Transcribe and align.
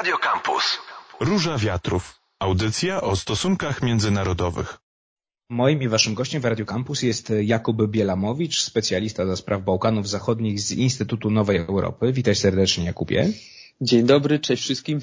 Radio 0.00 0.18
Campus. 0.18 0.78
Róża 1.20 1.58
Wiatrów. 1.58 2.20
Audycja 2.38 3.00
o 3.00 3.16
stosunkach 3.16 3.82
międzynarodowych. 3.82 4.78
Moim 5.50 5.82
i 5.82 5.88
waszym 5.88 6.14
gościem 6.14 6.42
w 6.42 6.44
Radio 6.44 6.66
Campus 6.66 7.02
jest 7.02 7.32
Jakub 7.42 7.86
Bielamowicz, 7.86 8.60
specjalista 8.60 9.26
do 9.26 9.36
spraw 9.36 9.62
Bałkanów 9.62 10.08
Zachodnich 10.08 10.60
z 10.60 10.72
Instytutu 10.72 11.30
Nowej 11.30 11.56
Europy. 11.56 12.12
Witaj 12.12 12.34
serdecznie, 12.34 12.84
Jakubie. 12.84 13.28
Dzień 13.80 14.02
dobry, 14.06 14.38
cześć 14.38 14.62
wszystkim. 14.62 15.00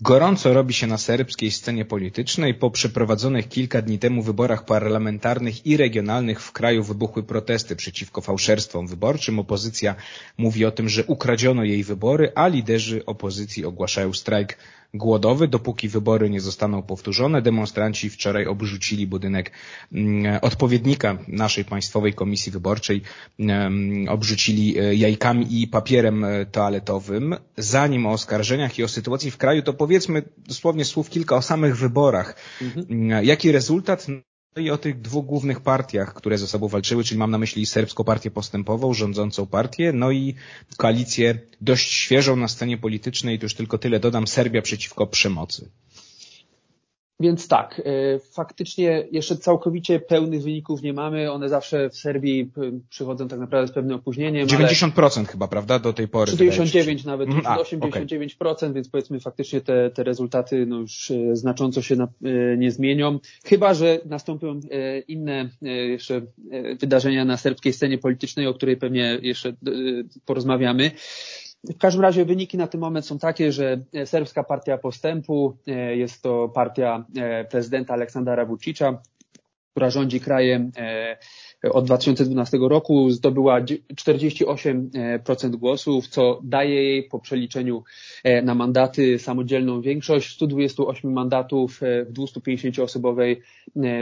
Gorąco 0.00 0.52
robi 0.54 0.74
się 0.74 0.86
na 0.86 0.98
serbskiej 0.98 1.50
scenie 1.50 1.84
politycznej. 1.84 2.54
Po 2.54 2.70
przeprowadzonych 2.70 3.48
kilka 3.48 3.82
dni 3.82 3.98
temu 3.98 4.22
wyborach 4.22 4.64
parlamentarnych 4.64 5.66
i 5.66 5.76
regionalnych 5.76 6.42
w 6.42 6.52
kraju 6.52 6.82
wybuchły 6.82 7.22
protesty 7.22 7.76
przeciwko 7.76 8.20
fałszerstwom 8.20 8.86
wyborczym. 8.86 9.38
Opozycja 9.38 9.94
mówi 10.38 10.64
o 10.64 10.70
tym, 10.70 10.88
że 10.88 11.04
ukradziono 11.04 11.64
jej 11.64 11.84
wybory, 11.84 12.32
a 12.34 12.48
liderzy 12.48 13.06
opozycji 13.06 13.64
ogłaszają 13.64 14.12
strajk 14.12 14.58
głodowy, 14.94 15.48
dopóki 15.48 15.88
wybory 15.88 16.30
nie 16.30 16.40
zostaną 16.40 16.82
powtórzone. 16.82 17.42
Demonstranci 17.42 18.10
wczoraj 18.10 18.46
obrzucili 18.46 19.06
budynek 19.06 19.52
mm, 19.92 20.38
odpowiednika 20.42 21.18
naszej 21.28 21.64
Państwowej 21.64 22.14
Komisji 22.14 22.52
Wyborczej, 22.52 23.02
mm, 23.38 24.08
obrzucili 24.08 24.78
e, 24.78 24.94
jajkami 24.94 25.62
i 25.62 25.68
papierem 25.68 26.24
e, 26.24 26.46
toaletowym. 26.46 27.36
Zanim 27.56 28.06
o 28.06 28.12
oskarżeniach 28.12 28.78
i 28.78 28.84
o 28.84 28.88
sytuacji 28.88 29.30
w 29.30 29.36
kraju, 29.36 29.62
to 29.62 29.72
powiedzmy 29.72 30.22
dosłownie 30.38 30.84
słów 30.84 31.10
kilka 31.10 31.36
o 31.36 31.42
samych 31.42 31.76
wyborach. 31.76 32.36
Mhm. 32.62 32.86
Mm, 32.90 33.24
jaki 33.24 33.52
rezultat? 33.52 34.06
No 34.56 34.62
i 34.62 34.70
o 34.70 34.78
tych 34.78 35.00
dwóch 35.00 35.26
głównych 35.26 35.60
partiach, 35.60 36.14
które 36.14 36.38
ze 36.38 36.46
sobą 36.46 36.68
walczyły, 36.68 37.04
czyli 37.04 37.18
mam 37.18 37.30
na 37.30 37.38
myśli 37.38 37.66
serbską 37.66 38.04
partię 38.04 38.30
postępową, 38.30 38.94
rządzącą 38.94 39.46
partię, 39.46 39.92
no 39.92 40.10
i 40.10 40.34
koalicję 40.76 41.38
dość 41.60 41.92
świeżą 41.92 42.36
na 42.36 42.48
scenie 42.48 42.78
politycznej, 42.78 43.38
to 43.38 43.44
już 43.44 43.54
tylko 43.54 43.78
tyle 43.78 44.00
dodam, 44.00 44.26
Serbia 44.26 44.62
przeciwko 44.62 45.06
przemocy. 45.06 45.70
Więc 47.20 47.48
tak, 47.48 47.82
e, 47.84 48.18
faktycznie 48.18 49.06
jeszcze 49.12 49.36
całkowicie 49.36 50.00
pełnych 50.00 50.42
wyników 50.42 50.82
nie 50.82 50.92
mamy. 50.92 51.32
One 51.32 51.48
zawsze 51.48 51.90
w 51.90 51.96
Serbii 51.96 52.50
przychodzą 52.88 53.28
tak 53.28 53.38
naprawdę 53.38 53.68
z 53.68 53.74
pewnym 53.74 53.96
opóźnieniem. 53.96 54.46
90% 54.46 55.18
ale... 55.18 55.26
chyba, 55.26 55.48
prawda, 55.48 55.78
do 55.78 55.92
tej 55.92 56.08
pory? 56.08 56.32
99 56.32 57.04
nawet, 57.04 57.28
mm, 57.28 57.42
a, 57.46 57.56
89%, 57.56 58.36
okay. 58.40 58.72
więc 58.72 58.88
powiedzmy 58.88 59.20
faktycznie 59.20 59.60
te, 59.60 59.90
te 59.90 60.04
rezultaty 60.04 60.66
no 60.66 60.78
już 60.78 61.10
e, 61.10 61.36
znacząco 61.36 61.82
się 61.82 61.96
na, 61.96 62.08
e, 62.24 62.56
nie 62.56 62.70
zmienią. 62.70 63.18
Chyba, 63.44 63.74
że 63.74 64.00
nastąpią 64.04 64.60
inne 65.08 65.48
jeszcze 65.88 66.22
wydarzenia 66.80 67.24
na 67.24 67.36
serbskiej 67.36 67.72
scenie 67.72 67.98
politycznej, 67.98 68.46
o 68.46 68.54
której 68.54 68.76
pewnie 68.76 69.18
jeszcze 69.22 69.52
porozmawiamy. 70.26 70.90
W 71.64 71.78
każdym 71.78 72.02
razie 72.02 72.24
wyniki 72.24 72.56
na 72.56 72.66
ten 72.66 72.80
moment 72.80 73.06
są 73.06 73.18
takie, 73.18 73.52
że 73.52 73.80
Serbska 74.04 74.44
Partia 74.44 74.78
Postępu 74.78 75.56
e, 75.66 75.96
jest 75.96 76.22
to 76.22 76.48
partia 76.48 77.04
e, 77.16 77.44
prezydenta 77.44 77.94
Aleksandra 77.94 78.44
Vučića, 78.44 78.98
która 79.70 79.90
rządzi 79.90 80.20
krajem 80.20 80.70
e, 80.76 81.16
od 81.70 81.84
2012 81.84 82.58
roku, 82.60 83.10
zdobyła 83.10 83.60
48% 83.60 85.50
głosów, 85.56 86.08
co 86.08 86.40
daje 86.44 86.82
jej 86.82 87.02
po 87.02 87.18
przeliczeniu 87.18 87.84
na 88.42 88.54
mandaty 88.54 89.18
samodzielną 89.18 89.80
większość 89.80 90.34
128 90.34 91.12
mandatów 91.12 91.80
w 92.06 92.12
250-osobowej 92.12 93.36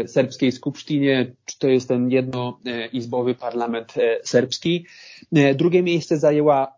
serbskiej 0.06 0.52
skupsztinie, 0.52 1.32
czy 1.44 1.58
to 1.58 1.68
jest 1.68 1.88
ten 1.88 2.10
jednoizbowy 2.10 3.34
parlament 3.34 3.94
serbski. 4.24 4.86
Drugie 5.54 5.82
miejsce 5.82 6.18
zajęła 6.18 6.72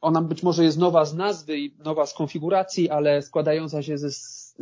ona 0.00 0.22
być 0.22 0.42
może 0.42 0.64
jest 0.64 0.78
nowa 0.78 1.04
z 1.04 1.14
nazwy 1.14 1.58
i 1.58 1.74
nowa 1.78 2.06
z 2.06 2.14
konfiguracji, 2.14 2.90
ale 2.90 3.22
składająca 3.22 3.82
się 3.82 3.98
ze 3.98 4.10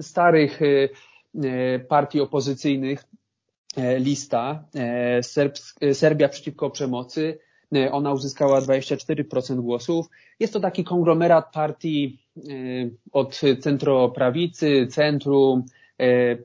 starych 0.03 0.63
y, 0.63 0.89
y, 1.35 1.87
partii 1.89 2.21
opozycyjnych 2.21 3.05
e, 3.77 3.99
lista 3.99 4.65
e, 5.81 5.95
Serbia 5.95 6.29
przeciwko 6.29 6.71
przemocy. 6.71 7.39
E, 7.75 7.93
ona 7.93 8.13
uzyskała 8.13 8.61
24% 8.61 9.61
głosów. 9.61 10.07
Jest 10.41 10.53
to 10.53 10.61
taki 10.61 10.85
konglomerat 10.85 11.53
partii 11.53 12.19
od 13.13 13.41
centroprawicy, 13.61 14.87
centrum, 14.87 15.65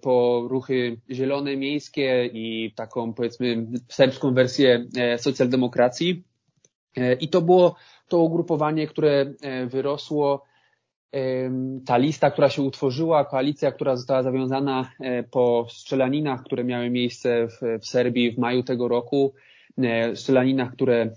po 0.02 0.46
ruchy 0.50 0.98
zielone 1.12 1.58
miejskie 1.58 2.30
i 2.34 2.74
taką 2.76 3.14
powiedzmy 3.14 3.68
serbską 3.90 4.34
wersję 4.34 4.86
socjaldemokracji. 5.18 6.24
I 7.20 7.30
to 7.30 7.42
było 7.42 7.76
to 8.08 8.18
ugrupowanie, 8.18 8.88
które 8.88 9.34
e, 9.42 9.66
wyrosło, 9.66 10.44
ta 11.86 11.98
lista, 11.98 12.32
która 12.32 12.50
się 12.50 12.62
utworzyła, 12.62 13.26
koalicja, 13.26 13.72
która 13.72 13.96
została 13.96 14.24
zawiązana 14.24 14.92
e, 15.00 15.24
po 15.24 15.68
strzelaninach, 15.70 16.44
które 16.44 16.64
miały 16.64 16.90
miejsce 16.90 17.48
w, 17.48 17.80
w 17.82 17.88
Serbii 17.88 18.32
w 18.32 18.38
maju 18.38 18.64
tego 18.64 18.88
roku, 18.88 19.34
e, 19.78 20.16
strzelaninach, 20.16 20.72
które 20.72 21.12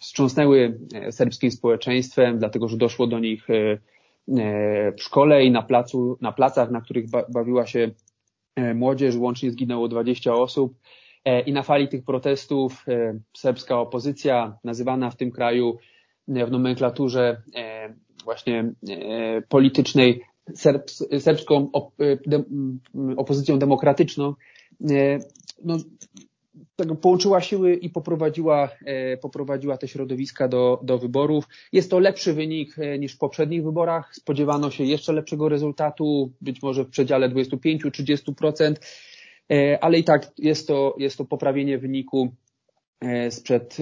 wstrząsnęły 0.00 0.78
serbskim 1.10 1.50
społeczeństwem, 1.50 2.38
dlatego 2.38 2.68
że 2.68 2.76
doszło 2.76 3.06
do 3.06 3.18
nich 3.18 3.46
w 4.98 5.02
szkole 5.02 5.44
i 5.44 5.50
na, 5.50 5.62
placu, 5.62 6.18
na 6.20 6.32
placach, 6.32 6.70
na 6.70 6.80
których 6.80 7.04
bawiła 7.28 7.66
się 7.66 7.90
młodzież, 8.74 9.16
łącznie 9.16 9.50
zginęło 9.50 9.88
20 9.88 10.34
osób. 10.34 10.74
I 11.46 11.52
na 11.52 11.62
fali 11.62 11.88
tych 11.88 12.04
protestów 12.04 12.86
serbska 13.36 13.80
opozycja, 13.80 14.58
nazywana 14.64 15.10
w 15.10 15.16
tym 15.16 15.30
kraju 15.30 15.78
w 16.28 16.50
nomenklaturze 16.50 17.42
e, 17.54 17.94
właśnie 18.24 18.72
e, 18.88 19.42
politycznej 19.48 20.22
serbską 21.20 21.70
opozycją 23.16 23.58
demokratyczną, 23.58 24.34
e, 24.90 25.18
no, 25.64 25.76
połączyła 27.00 27.40
siły 27.40 27.74
i 27.74 27.90
poprowadziła, 27.90 28.68
poprowadziła 29.20 29.76
te 29.76 29.88
środowiska 29.88 30.48
do, 30.48 30.80
do 30.82 30.98
wyborów. 30.98 31.48
Jest 31.72 31.90
to 31.90 31.98
lepszy 31.98 32.32
wynik 32.32 32.76
niż 32.98 33.14
w 33.14 33.18
poprzednich 33.18 33.64
wyborach. 33.64 34.14
Spodziewano 34.14 34.70
się 34.70 34.84
jeszcze 34.84 35.12
lepszego 35.12 35.48
rezultatu, 35.48 36.32
być 36.40 36.62
może 36.62 36.84
w 36.84 36.88
przedziale 36.88 37.28
25-30%, 37.28 38.74
ale 39.80 39.98
i 39.98 40.04
tak 40.04 40.32
jest 40.38 40.68
to, 40.68 40.94
jest 40.98 41.18
to 41.18 41.24
poprawienie 41.24 41.78
wyniku 41.78 42.34
sprzed 43.30 43.78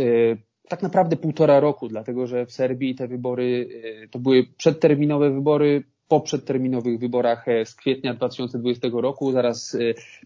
tak 0.69 0.83
naprawdę 0.83 1.17
półtora 1.17 1.61
roku, 1.61 1.89
dlatego 1.89 2.27
że 2.27 2.47
w 2.47 2.53
Serbii 2.53 2.95
te 2.95 3.09
wybory 3.09 3.69
e, 4.05 4.09
to 4.09 4.19
były 4.19 4.47
przedterminowe 4.57 5.31
wybory 5.31 5.85
po 6.09 6.21
przedterminowych 6.21 6.99
wyborach 6.99 7.49
e, 7.49 7.67
z 7.67 7.75
kwietnia 7.75 8.15
2020 8.15 8.89
roku. 8.93 9.33
Zaraz 9.33 9.75
e, 9.75 9.79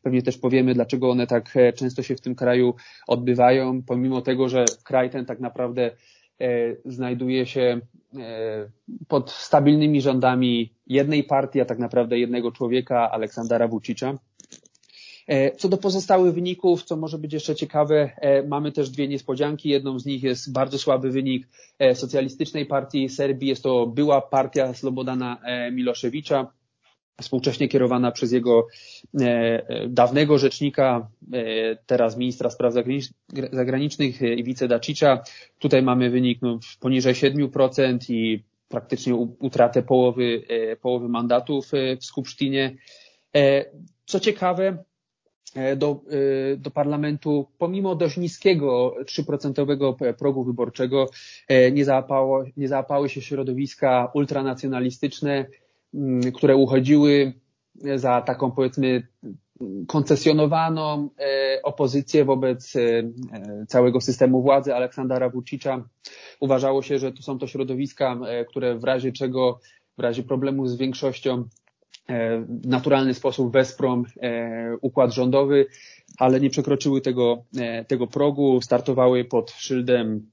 pewnie 0.03 0.23
też 0.23 0.39
powiemy, 0.39 0.75
dlaczego 0.75 1.11
one 1.11 1.27
tak 1.27 1.55
często 1.75 2.03
się 2.03 2.17
w 2.17 2.21
tym 2.21 2.35
kraju 2.35 2.75
odbywają, 3.07 3.83
pomimo 3.83 4.21
tego, 4.21 4.49
że 4.49 4.65
kraj 4.85 5.11
ten 5.11 5.27
tak 5.27 5.41
naprawdę 5.41 5.91
znajduje 6.85 7.47
się 7.47 7.81
pod 9.09 9.31
stabilnymi 9.31 10.01
rządami 10.01 10.75
jednej 10.87 11.25
partii, 11.25 11.61
a 11.61 11.65
tak 11.65 11.79
naprawdę 11.79 12.19
jednego 12.19 12.53
człowieka, 12.53 13.11
Aleksandra 13.11 13.69
Vučića. 13.69 14.19
E, 15.27 15.51
co 15.57 15.69
do 15.69 15.77
pozostałych 15.77 16.35
wyników, 16.35 16.83
co 16.83 16.97
może 16.97 17.19
być 17.19 17.33
jeszcze 17.33 17.55
ciekawe, 17.55 18.11
e, 18.17 18.43
mamy 18.43 18.73
też 18.73 18.91
dwie 18.91 19.09
niespodzianki. 19.09 19.69
Jedną 19.69 19.99
z 19.99 20.07
nich 20.07 20.23
jest 20.23 20.53
bardzo 20.53 20.79
słaby 20.79 21.11
wynik 21.11 21.49
e, 21.79 21.95
Socjalistycznej 21.95 22.67
Partii 22.67 23.09
Serbii. 23.09 23.49
Jest 23.49 23.63
to 23.63 23.87
była 23.87 24.21
partia 24.21 24.75
Slobodana 24.75 25.41
Miloszewicza, 25.73 26.53
współcześnie 27.21 27.69
kierowana 27.69 28.13
przez 28.13 28.33
jego 28.33 28.67
dawnego 29.89 30.39
rzecznika, 30.39 31.09
teraz 31.87 32.17
ministra 32.17 32.51
spraw 32.51 32.75
zagranicznych 33.53 34.23
Iwice 34.23 34.69
Dacicza. 34.69 35.23
Tutaj 35.59 35.83
mamy 35.83 36.11
wynik 36.11 36.43
no, 36.43 36.59
poniżej 36.81 37.15
7% 37.15 37.99
i 38.09 38.43
praktycznie 38.69 39.15
utratę 39.15 39.83
połowy, 39.83 40.43
połowy 40.81 41.09
mandatów 41.09 41.71
w 42.01 42.05
Skupsztinie. 42.05 42.77
Co 44.07 44.21
ciekawe, 44.21 44.85
do, 45.77 46.01
e, 46.11 46.57
do 46.57 46.71
parlamentu, 46.71 47.47
pomimo 47.59 47.95
dość 47.95 48.17
niskiego 48.17 48.95
3% 49.05 50.15
progu 50.19 50.45
wyborczego, 50.45 51.11
e, 51.49 51.73
nie, 51.73 51.85
załapało, 51.85 52.45
nie 52.57 52.69
załapały 52.69 53.09
się 53.09 53.23
środowiska 53.23 54.11
ultranacjonalistyczne, 54.15 55.47
mm, 55.95 56.33
które 56.33 56.57
uchodziły 56.57 57.33
za 57.97 58.21
taką 58.23 58.51
powiedzmy 58.51 59.07
koncesjonowaną 59.87 61.09
opozycję 61.63 62.25
wobec 62.25 62.73
całego 63.69 64.01
systemu 64.01 64.43
władzy 64.43 64.75
Aleksandra 64.75 65.31
Vučića. 65.31 65.85
Uważało 66.41 66.83
się, 66.83 66.99
że 66.99 67.13
to 67.13 67.23
są 67.23 67.39
to 67.39 67.47
środowiska, 67.47 68.19
które 68.49 68.79
w 68.79 68.85
razie 68.85 69.13
czego, 69.13 69.61
w 69.99 70.01
razie 70.01 70.23
problemu 70.23 70.67
z 70.67 70.77
większością 70.77 71.45
E, 71.45 71.66
w 72.09 72.67
naturalny 72.67 73.15
sposób 73.15 73.53
wesprą 73.53 74.03
e, 74.23 74.77
układ 74.81 75.15
rządowy. 75.15 75.67
ale 76.19 76.41
nie 76.41 76.51
przekroczyły 76.51 77.01
tego, 77.01 77.45
tego 77.89 78.07
progu, 78.07 78.61
startowały 78.63 79.25
pod 79.25 79.51
szyldem 79.51 80.31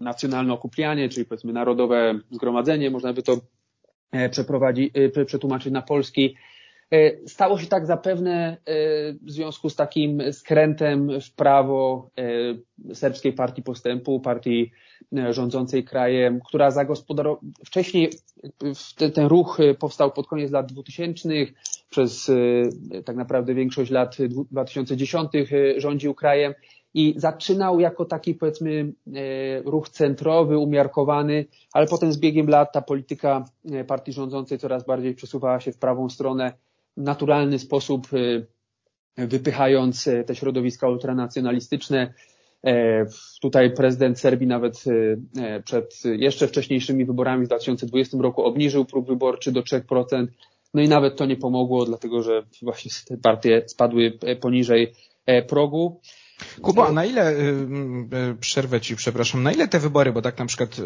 nacjonalne 0.00 0.52
okupianie, 0.52 1.08
czyli 1.08 1.26
powiedzmy 1.26 1.52
narodowe 1.52 2.20
zgromadzenie, 2.30 2.90
można 2.90 3.12
by 3.12 3.22
to 3.22 3.40
przeprowadzić, 4.30 4.92
przetłumaczyć 5.26 5.72
na 5.72 5.82
polski. 5.82 6.36
Stało 7.26 7.58
się 7.58 7.66
tak 7.66 7.86
zapewne 7.86 8.56
w 9.22 9.30
związku 9.30 9.70
z 9.70 9.76
takim 9.76 10.32
skrętem 10.32 11.20
w 11.20 11.34
prawo 11.34 12.10
Serbskiej 12.94 13.32
Partii 13.32 13.62
Postępu, 13.62 14.20
partii 14.20 14.72
rządzącej 15.30 15.84
krajem, 15.84 16.40
która 16.46 16.70
zagospodarowała, 16.70 17.40
wcześniej 17.64 18.10
ten, 18.96 19.12
ten 19.12 19.26
ruch 19.26 19.58
powstał 19.78 20.12
pod 20.12 20.26
koniec 20.26 20.50
lat 20.50 20.72
2000, 20.72 21.28
przez 21.90 22.30
tak 23.04 23.16
naprawdę 23.16 23.54
większość 23.54 23.90
lat 23.90 24.16
2010 24.50 25.32
rządził 25.76 26.14
krajem 26.14 26.54
i 26.94 27.14
zaczynał 27.16 27.80
jako 27.80 28.04
taki 28.04 28.34
powiedzmy 28.34 28.92
ruch 29.64 29.88
centrowy, 29.88 30.58
umiarkowany, 30.58 31.44
ale 31.72 31.86
potem 31.86 32.12
z 32.12 32.18
biegiem 32.18 32.48
lat 32.48 32.72
ta 32.72 32.82
polityka 32.82 33.44
partii 33.86 34.12
rządzącej 34.12 34.58
coraz 34.58 34.86
bardziej 34.86 35.14
przesuwała 35.14 35.60
się 35.60 35.72
w 35.72 35.78
prawą 35.78 36.08
stronę 36.08 36.52
w 36.96 37.02
naturalny 37.02 37.58
sposób, 37.58 38.06
wypychając 39.16 40.08
te 40.26 40.34
środowiska 40.34 40.88
ultranacjonalistyczne, 40.88 42.14
E, 42.14 42.14
tutaj 43.42 43.74
prezydent 43.74 44.20
Serbii 44.20 44.46
nawet 44.46 44.84
e, 44.86 45.42
e, 45.42 45.62
przed 45.62 46.02
jeszcze 46.04 46.48
wcześniejszymi 46.48 47.04
wyborami 47.04 47.44
w 47.44 47.48
2020 47.48 48.18
roku 48.20 48.44
obniżył 48.44 48.84
próg 48.84 49.06
wyborczy 49.06 49.52
do 49.52 49.60
3%. 49.60 50.26
No 50.74 50.82
i 50.82 50.88
nawet 50.88 51.16
to 51.16 51.26
nie 51.26 51.36
pomogło, 51.36 51.84
dlatego 51.84 52.22
że 52.22 52.42
właśnie 52.62 52.90
te 53.08 53.16
partie 53.16 53.62
spadły 53.66 54.18
poniżej 54.40 54.92
progu. 55.48 56.00
Kuba, 56.62 56.86
a 56.88 56.92
na 56.92 57.04
ile, 57.04 57.34
przerwę 58.40 58.80
Ci, 58.80 58.96
przepraszam, 58.96 59.42
na 59.42 59.52
ile 59.52 59.68
te 59.68 59.78
wybory, 59.78 60.12
bo 60.12 60.22
tak 60.22 60.38
na 60.38 60.46
przykład 60.46 60.76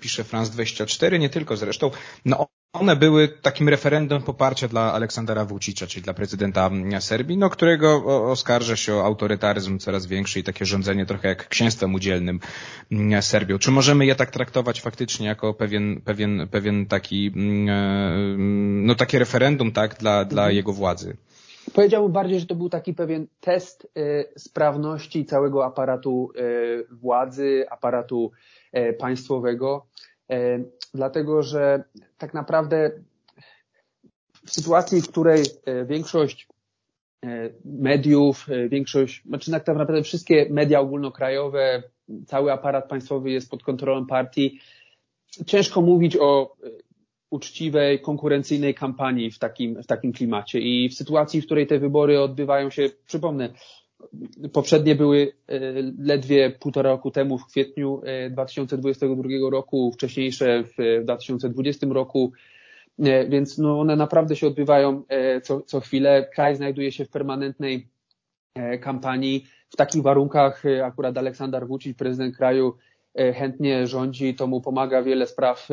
pisze 0.00 0.24
France 0.24 0.52
24, 0.52 1.18
nie 1.18 1.28
tylko 1.28 1.56
zresztą, 1.56 1.90
no 2.24 2.46
one 2.72 2.96
były 2.96 3.28
takim 3.28 3.68
referendum 3.68 4.22
poparcia 4.22 4.68
dla 4.68 4.92
Aleksandra 4.92 5.44
Vucicza, 5.44 5.86
czyli 5.86 6.02
dla 6.02 6.14
prezydenta 6.14 6.70
Serbii, 7.00 7.36
no, 7.36 7.50
którego 7.50 8.04
oskarża 8.30 8.76
się 8.76 8.94
o 8.94 9.04
autorytaryzm 9.04 9.78
coraz 9.78 10.06
większy 10.06 10.40
i 10.40 10.42
takie 10.42 10.64
rządzenie 10.64 11.06
trochę 11.06 11.28
jak 11.28 11.48
księstwem 11.48 11.94
udzielnym 11.94 12.40
Serbią. 13.20 13.58
Czy 13.58 13.70
możemy 13.70 14.06
je 14.06 14.14
tak 14.14 14.30
traktować 14.30 14.80
faktycznie 14.80 15.26
jako 15.26 15.54
pewien, 15.54 16.00
pewien, 16.00 16.48
pewien 16.50 16.86
taki, 16.86 17.32
no 18.82 18.94
takie 18.94 19.18
referendum, 19.18 19.72
tak, 19.72 19.98
dla, 19.98 20.24
dla 20.24 20.42
mhm. 20.42 20.56
jego 20.56 20.72
władzy? 20.72 21.16
Powiedziałbym 21.74 22.12
bardziej, 22.12 22.40
że 22.40 22.46
to 22.46 22.54
był 22.54 22.68
taki 22.68 22.94
pewien 22.94 23.26
test 23.40 23.88
y, 23.98 24.24
sprawności 24.36 25.24
całego 25.24 25.64
aparatu 25.64 26.30
y, 26.36 26.86
władzy, 26.90 27.64
aparatu 27.70 28.30
państwowego 28.98 29.86
dlatego 30.94 31.42
że 31.42 31.84
tak 32.18 32.34
naprawdę 32.34 32.90
w 34.46 34.50
sytuacji, 34.50 35.02
w 35.02 35.08
której 35.08 35.42
e, 35.64 35.84
większość 35.84 36.48
e, 37.24 37.50
mediów, 37.64 38.46
e, 38.50 38.68
większość, 38.68 39.22
znaczy 39.26 39.50
tak 39.50 39.66
naprawdę 39.66 40.02
wszystkie 40.02 40.46
media 40.50 40.80
ogólnokrajowe, 40.80 41.82
cały 42.26 42.52
aparat 42.52 42.88
państwowy 42.88 43.30
jest 43.30 43.50
pod 43.50 43.62
kontrolą 43.62 44.06
partii, 44.06 44.60
ciężko 45.46 45.80
mówić 45.80 46.16
o 46.20 46.56
uczciwej, 47.30 48.00
konkurencyjnej 48.00 48.74
kampanii 48.74 49.30
w 49.30 49.38
takim, 49.38 49.82
w 49.82 49.86
takim 49.86 50.12
klimacie. 50.12 50.60
I 50.60 50.88
w 50.88 50.94
sytuacji, 50.94 51.40
w 51.40 51.44
której 51.44 51.66
te 51.66 51.78
wybory 51.78 52.20
odbywają 52.20 52.70
się, 52.70 52.90
przypomnę, 53.06 53.52
Poprzednie 54.52 54.94
były 54.94 55.32
e, 55.48 55.60
ledwie 55.98 56.50
półtora 56.50 56.90
roku 56.90 57.10
temu, 57.10 57.38
w 57.38 57.46
kwietniu 57.46 58.02
2022 58.30 59.28
e, 59.28 59.50
roku, 59.50 59.92
wcześniejsze 59.92 60.64
w 60.64 61.04
2020 61.04 61.86
roku, 61.90 62.32
e, 62.98 63.28
więc 63.28 63.58
no 63.58 63.80
one 63.80 63.96
naprawdę 63.96 64.36
się 64.36 64.46
odbywają 64.46 65.02
co, 65.42 65.60
co 65.60 65.80
chwilę. 65.80 66.28
Kraj 66.34 66.56
znajduje 66.56 66.92
się 66.92 67.04
w 67.04 67.10
permanentnej 67.10 67.88
kampanii. 68.80 69.46
W 69.70 69.76
takich 69.76 70.02
warunkach 70.02 70.62
akurat 70.84 71.18
Aleksander 71.18 71.66
Vucic, 71.66 71.98
prezydent 71.98 72.36
kraju, 72.36 72.76
chętnie 73.34 73.86
rządzi, 73.86 74.34
to 74.34 74.46
mu 74.46 74.60
pomaga 74.60 75.02
wiele 75.02 75.26
spraw 75.26 75.68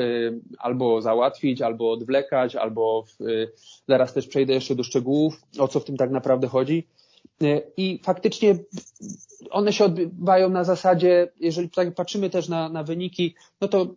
albo 0.57 1.01
załatwić, 1.01 1.61
albo 1.61 1.91
odwlekać, 1.91 2.55
albo 2.55 3.03
w, 3.03 3.17
zaraz 3.87 4.13
też 4.13 4.27
przejdę 4.27 4.53
jeszcze 4.53 4.75
do 4.75 4.83
szczegółów, 4.83 5.41
o 5.59 5.67
co 5.67 5.79
w 5.79 5.85
tym 5.85 5.97
tak 5.97 6.11
naprawdę 6.11 6.47
chodzi. 6.47 6.87
E, 7.44 7.62
I 7.77 8.00
faktycznie 8.03 8.56
one 9.50 9.74
się 9.74 9.86
odbywają 9.86 10.50
na 10.50 10.63
zasadzie, 10.63 11.31
jeżeli 11.39 11.69
tak 11.69 11.95
patrzymy 11.95 12.30
też 12.30 12.50
na, 12.50 12.69
na 12.69 12.83
wyniki, 12.83 13.36
no 13.62 13.68
to 13.68 13.95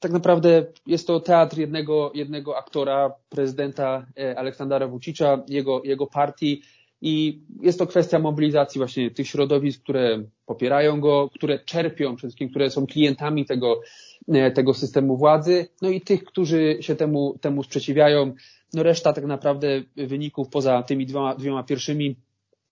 tak 0.00 0.12
naprawdę 0.12 0.66
jest 0.86 1.06
to 1.06 1.20
teatr 1.20 1.58
jednego, 1.58 2.12
jednego 2.14 2.56
aktora, 2.56 3.14
prezydenta 3.28 4.06
e, 4.18 4.38
Aleksandra 4.38 4.88
Vucicza, 4.88 5.42
jego, 5.48 5.82
jego 5.84 6.06
partii 6.06 6.62
i 7.00 7.42
jest 7.60 7.78
to 7.78 7.86
kwestia 7.86 8.18
mobilizacji 8.18 8.78
właśnie 8.78 9.10
tych 9.10 9.28
środowisk, 9.28 9.82
które 9.82 10.22
popierają 10.46 11.00
go, 11.00 11.30
które 11.34 11.58
czerpią, 11.58 12.16
przede 12.16 12.28
wszystkim, 12.28 12.50
które 12.50 12.70
są 12.70 12.86
klientami 12.86 13.46
tego, 13.46 13.80
e, 14.28 14.50
tego 14.50 14.74
systemu 14.74 15.16
władzy, 15.16 15.66
no 15.82 15.88
i 15.88 16.00
tych, 16.00 16.24
którzy 16.24 16.76
się 16.80 16.96
temu, 16.96 17.38
temu 17.40 17.62
sprzeciwiają. 17.62 18.34
No 18.74 18.82
reszta 18.82 19.12
tak 19.12 19.24
naprawdę 19.24 19.82
wyników 19.96 20.48
poza 20.48 20.82
tymi 20.82 21.06
dwoma, 21.06 21.34
dwiema 21.34 21.62
pierwszymi 21.62 22.16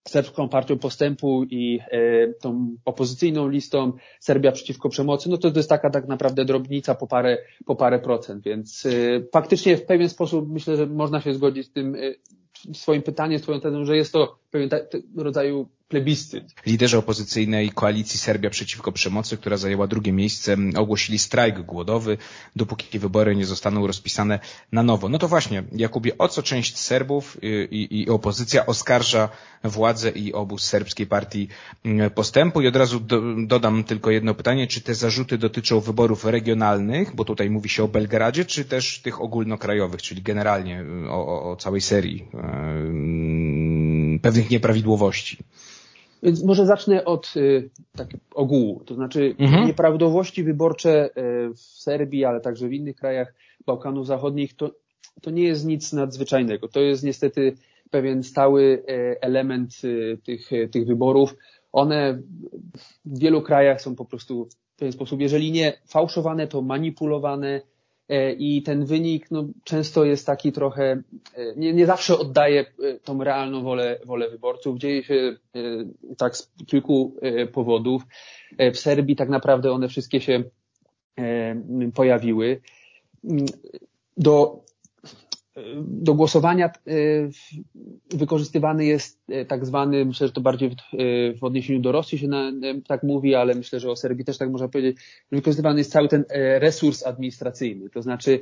Serbską 0.08 0.48
Partią 0.48 0.78
Postępu 0.78 1.44
i 1.44 1.78
e, 1.90 2.32
tą 2.32 2.76
opozycyjną 2.84 3.48
listą 3.48 3.92
Serbia 4.20 4.52
przeciwko 4.52 4.88
przemocy, 4.88 5.28
no 5.28 5.38
to 5.38 5.50
to 5.50 5.58
jest 5.58 5.68
taka 5.68 5.90
tak 5.90 6.08
naprawdę 6.08 6.44
drobnica 6.44 6.94
po 6.94 7.06
parę, 7.06 7.38
po 7.66 7.76
parę 7.76 7.98
procent, 7.98 8.44
więc 8.44 8.86
e, 8.86 8.90
faktycznie 9.32 9.76
w 9.76 9.84
pewien 9.86 10.08
sposób 10.08 10.48
myślę, 10.48 10.76
że 10.76 10.86
można 10.86 11.20
się 11.20 11.34
zgodzić 11.34 11.66
z 11.66 11.72
tym 11.72 11.94
e, 11.94 11.98
swoim 12.74 13.02
pytaniem, 13.02 13.38
swoją 13.38 13.60
tezą, 13.60 13.84
że 13.84 13.96
jest 13.96 14.12
to 14.12 14.38
pewien 14.50 14.70
rodzaju 15.16 15.68
plebiscyt. 15.92 16.44
Liderzy 16.66 16.98
opozycyjnej 16.98 17.70
koalicji 17.70 18.18
Serbia 18.18 18.50
przeciwko 18.50 18.92
przemocy, 18.92 19.36
która 19.36 19.56
zajęła 19.56 19.86
drugie 19.86 20.12
miejsce, 20.12 20.56
ogłosili 20.76 21.18
strajk 21.18 21.62
głodowy, 21.62 22.18
dopóki 22.56 22.98
wybory 22.98 23.36
nie 23.36 23.46
zostaną 23.46 23.86
rozpisane 23.86 24.38
na 24.72 24.82
nowo. 24.82 25.08
No 25.08 25.18
to 25.18 25.28
właśnie, 25.28 25.62
Jakubie, 25.72 26.18
o 26.18 26.28
co 26.28 26.42
część 26.42 26.78
Serbów 26.78 27.36
i, 27.70 27.88
i 27.90 28.08
opozycja 28.10 28.66
oskarża 28.66 29.28
władzę 29.64 30.10
i 30.10 30.32
obóz 30.32 30.64
serbskiej 30.64 31.06
partii 31.06 31.48
mm, 31.84 32.10
postępu? 32.10 32.60
I 32.60 32.66
od 32.66 32.76
razu 32.76 33.00
do, 33.00 33.22
dodam 33.46 33.84
tylko 33.84 34.10
jedno 34.10 34.34
pytanie, 34.34 34.66
czy 34.66 34.80
te 34.80 34.94
zarzuty 34.94 35.38
dotyczą 35.38 35.80
wyborów 35.80 36.24
regionalnych, 36.24 37.14
bo 37.14 37.24
tutaj 37.24 37.50
mówi 37.50 37.68
się 37.68 37.84
o 37.84 37.88
Belgradzie, 37.88 38.44
czy 38.44 38.64
też 38.64 39.00
tych 39.00 39.20
ogólnokrajowych, 39.20 40.02
czyli 40.02 40.22
generalnie 40.22 40.84
o, 41.08 41.26
o, 41.26 41.52
o 41.52 41.56
całej 41.56 41.80
serii 41.80 42.28
pewnych 44.22 44.50
nieprawidłowości? 44.50 45.36
Więc 46.22 46.44
może 46.44 46.66
zacznę 46.66 47.04
od 47.04 47.36
y, 47.36 47.70
tak, 47.96 48.08
ogółu, 48.34 48.82
to 48.86 48.94
znaczy 48.94 49.34
mhm. 49.38 49.66
nieprawidłowości 49.66 50.44
wyborcze 50.44 51.06
y, 51.06 51.10
w 51.54 51.60
Serbii, 51.60 52.24
ale 52.24 52.40
także 52.40 52.68
w 52.68 52.72
innych 52.72 52.96
krajach 52.96 53.34
Bałkanów 53.66 54.06
Zachodnich, 54.06 54.56
to, 54.56 54.70
to 55.22 55.30
nie 55.30 55.44
jest 55.44 55.66
nic 55.66 55.92
nadzwyczajnego. 55.92 56.68
To 56.68 56.80
jest 56.80 57.04
niestety 57.04 57.54
pewien 57.90 58.22
stały 58.22 58.62
y, 58.62 59.20
element 59.20 59.72
tych, 60.24 60.50
tych 60.70 60.86
wyborów. 60.86 61.34
One 61.72 62.22
w 63.04 63.18
wielu 63.18 63.42
krajach 63.42 63.80
są 63.80 63.94
po 63.96 64.04
prostu 64.04 64.48
w 64.74 64.78
pewien 64.78 64.92
sposób, 64.92 65.20
jeżeli 65.20 65.52
nie 65.52 65.72
fałszowane, 65.86 66.46
to 66.46 66.62
manipulowane, 66.62 67.60
i 68.38 68.62
ten 68.62 68.84
wynik 68.84 69.30
no, 69.30 69.48
często 69.64 70.04
jest 70.04 70.26
taki 70.26 70.52
trochę, 70.52 71.02
e, 71.34 71.54
nie, 71.56 71.72
nie 71.72 71.86
zawsze 71.86 72.18
oddaje 72.18 72.60
e, 72.60 72.98
tą 73.04 73.24
realną 73.24 73.62
wolę, 73.62 73.98
wolę 74.04 74.30
wyborców. 74.30 74.78
Dzieje 74.78 75.04
się 75.04 75.36
tak 76.18 76.36
z 76.36 76.52
kilku 76.66 77.16
powodów. 77.52 78.02
W 78.58 78.76
Serbii 78.76 79.16
tak 79.16 79.28
naprawdę 79.28 79.72
one 79.72 79.88
wszystkie 79.88 80.20
się 80.20 80.44
pojawiły. 81.94 82.60
Do 84.16 84.62
do 85.84 86.14
głosowania 86.14 86.66
e, 86.66 86.70
wykorzystywany 88.10 88.84
jest 88.84 89.20
e, 89.28 89.44
tak 89.44 89.66
zwany, 89.66 90.04
myślę, 90.04 90.26
że 90.26 90.32
to 90.32 90.40
bardziej 90.40 90.70
w, 90.70 90.72
e, 90.72 90.76
w 91.34 91.44
odniesieniu 91.44 91.80
do 91.80 91.92
Rosji 91.92 92.18
się 92.18 92.28
na, 92.28 92.52
tak 92.86 93.02
mówi, 93.02 93.34
ale 93.34 93.54
myślę, 93.54 93.80
że 93.80 93.90
o 93.90 93.96
Serbii 93.96 94.24
też 94.24 94.38
tak 94.38 94.50
można 94.50 94.68
powiedzieć, 94.68 94.96
wykorzystywany 95.30 95.80
jest 95.80 95.92
cały 95.92 96.08
ten 96.08 96.24
resurs 96.58 97.06
administracyjny, 97.06 97.90
to 97.90 98.02
znaczy 98.02 98.40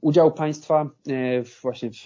udział 0.00 0.32
państwa 0.32 0.90
właśnie 1.62 1.90
w, 1.90 2.04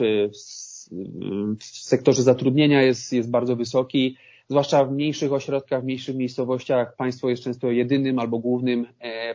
w 1.60 1.64
sektorze 1.64 2.22
zatrudnienia 2.22 2.82
jest, 2.82 3.12
jest 3.12 3.30
bardzo 3.30 3.56
wysoki, 3.56 4.16
zwłaszcza 4.48 4.84
w 4.84 4.92
mniejszych 4.92 5.32
ośrodkach, 5.32 5.82
w 5.82 5.84
mniejszych 5.84 6.16
miejscowościach 6.16 6.96
państwo 6.96 7.30
jest 7.30 7.42
często 7.42 7.70
jedynym 7.70 8.18
albo 8.18 8.38
głównym 8.38 8.86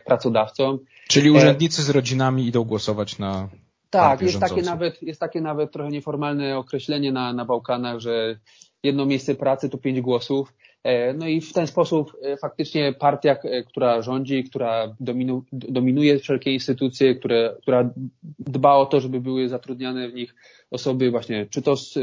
pracodawcą. 0.06 0.78
Czyli 1.08 1.30
urzędnicy 1.30 1.82
z 1.82 1.90
rodzinami 1.90 2.46
idą 2.46 2.64
głosować 2.64 3.18
na 3.18 3.48
tak, 3.90 4.22
jest 4.22 4.40
takie, 4.40 4.62
nawet, 4.62 5.02
jest 5.02 5.20
takie 5.20 5.40
nawet 5.40 5.72
trochę 5.72 5.90
nieformalne 5.90 6.58
określenie 6.58 7.12
na, 7.12 7.32
na 7.32 7.44
Bałkanach, 7.44 7.98
że 7.98 8.38
jedno 8.82 9.06
miejsce 9.06 9.34
pracy 9.34 9.68
to 9.68 9.78
pięć 9.78 10.00
głosów. 10.00 10.52
E, 10.84 11.12
no 11.12 11.28
i 11.28 11.40
w 11.40 11.52
ten 11.52 11.66
sposób 11.66 12.12
e, 12.22 12.36
faktycznie 12.36 12.92
partia, 12.92 13.36
która 13.66 14.02
rządzi, 14.02 14.44
która 14.44 14.94
dominu, 15.00 15.44
dominuje 15.52 16.18
wszelkie 16.18 16.52
instytucje, 16.52 17.14
które, 17.14 17.56
która 17.62 17.90
dba 18.38 18.74
o 18.74 18.86
to, 18.86 19.00
żeby 19.00 19.20
były 19.20 19.48
zatrudniane 19.48 20.08
w 20.08 20.14
nich 20.14 20.34
osoby 20.70 21.10
właśnie, 21.10 21.46
czy 21.50 21.62
to 21.62 21.76
z 21.76 21.98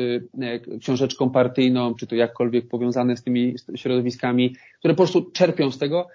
książeczką 0.82 1.30
partyjną, 1.30 1.96
czy 1.96 2.08
to 2.08 2.16
jakkolwiek 2.16 2.68
powiązane 2.68 3.18
z 3.18 3.24
tymi 3.24 3.56
środowiskami, 3.76 4.56
które 4.80 4.94
po 4.94 4.98
prostu 4.98 5.32
czerpią 5.32 5.72
z 5.72 5.78
tego, 5.78 6.08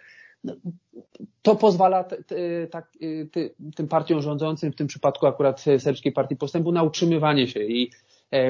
to 1.42 1.56
pozwala 1.56 2.04
tak, 2.70 2.92
tym 3.74 3.88
partiom 3.88 4.22
rządzącym, 4.22 4.72
w 4.72 4.76
tym 4.76 4.86
przypadku 4.86 5.26
akurat 5.26 5.60
Serbskiej 5.78 6.12
Partii 6.12 6.36
Postępu, 6.36 6.72
na 6.72 6.82
utrzymywanie 6.82 7.48
się 7.48 7.60
i 7.60 7.90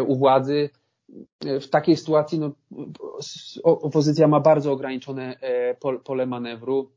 u 0.06 0.16
władzy 0.16 0.70
w 1.60 1.68
takiej 1.68 1.96
sytuacji 1.96 2.38
no, 2.38 2.52
opozycja 3.62 4.28
ma 4.28 4.40
bardzo 4.40 4.72
ograniczone 4.72 5.36
e, 5.40 5.74
pole 6.04 6.26
manewru. 6.26 6.90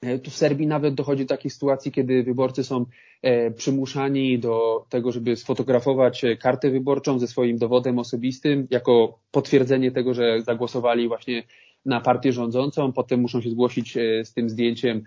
E, 0.00 0.18
tu 0.18 0.30
w 0.30 0.36
Serbii 0.36 0.66
nawet 0.66 0.94
dochodzi 0.94 1.24
do 1.24 1.28
takich 1.28 1.52
sytuacji, 1.52 1.92
kiedy 1.92 2.22
wyborcy 2.22 2.64
są 2.64 2.86
e, 3.22 3.50
przymuszani 3.50 4.38
do 4.38 4.86
tego, 4.88 5.12
żeby 5.12 5.36
sfotografować 5.36 6.24
kartę 6.40 6.70
wyborczą 6.70 7.18
ze 7.18 7.26
swoim 7.26 7.58
dowodem 7.58 7.98
osobistym, 7.98 8.66
jako 8.70 9.18
potwierdzenie 9.30 9.90
tego, 9.90 10.14
że 10.14 10.42
zagłosowali 10.42 11.08
właśnie 11.08 11.42
na 11.84 12.00
partię 12.00 12.32
rządzącą, 12.32 12.92
potem 12.92 13.20
muszą 13.20 13.40
się 13.40 13.50
zgłosić 13.50 13.98
z 14.24 14.32
tym 14.32 14.50
zdjęciem 14.50 15.02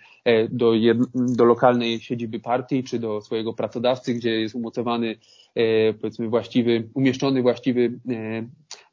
do, 0.50 0.74
do 1.14 1.46
lokalnej 1.46 2.00
siedziby 2.00 2.40
partii, 2.40 2.84
czy 2.84 3.00
do 3.00 3.22
swojego 3.22 3.54
pracodawcy, 3.54 4.14
gdzie 4.14 4.42
jest 4.42 4.56
umocowany 4.56 5.16
E, 5.56 5.94
powiedzmy 5.94 6.30
właściwy, 6.30 6.90
umieszczony 6.94 7.42
właściwy 7.42 8.00
e, 8.10 8.48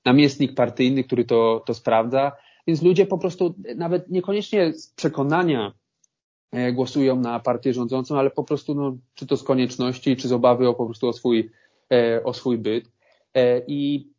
namiestnik 0.04 0.54
partyjny, 0.54 1.04
który 1.04 1.25
to, 1.25 1.62
to 1.66 1.75
sprawdza. 1.75 2.32
Więc 2.66 2.82
ludzie 2.82 3.06
po 3.06 3.18
prostu 3.18 3.54
nawet 3.76 4.11
niekoniecznie 4.11 4.73
z 4.73 4.90
przekonania 4.90 5.73
e, 6.52 6.73
głosują 6.73 7.16
na 7.16 7.40
partię 7.40 7.73
rządzącą, 7.73 8.18
ale 8.18 8.30
po 8.30 8.44
prostu, 8.44 8.75
no, 8.75 8.97
czy 9.14 9.26
to 9.26 9.37
z 9.37 9.42
konieczności, 9.42 10.16
czy 10.16 10.28
z 10.28 10.32
obawy 10.32 10.68
o 10.68 10.75
po 10.75 10.85
prostu 10.85 11.08
o 11.08 11.12
swój, 11.12 11.50
o 12.25 12.35
swój 12.35 12.58
byt. 12.58 12.90
I 13.66 14.11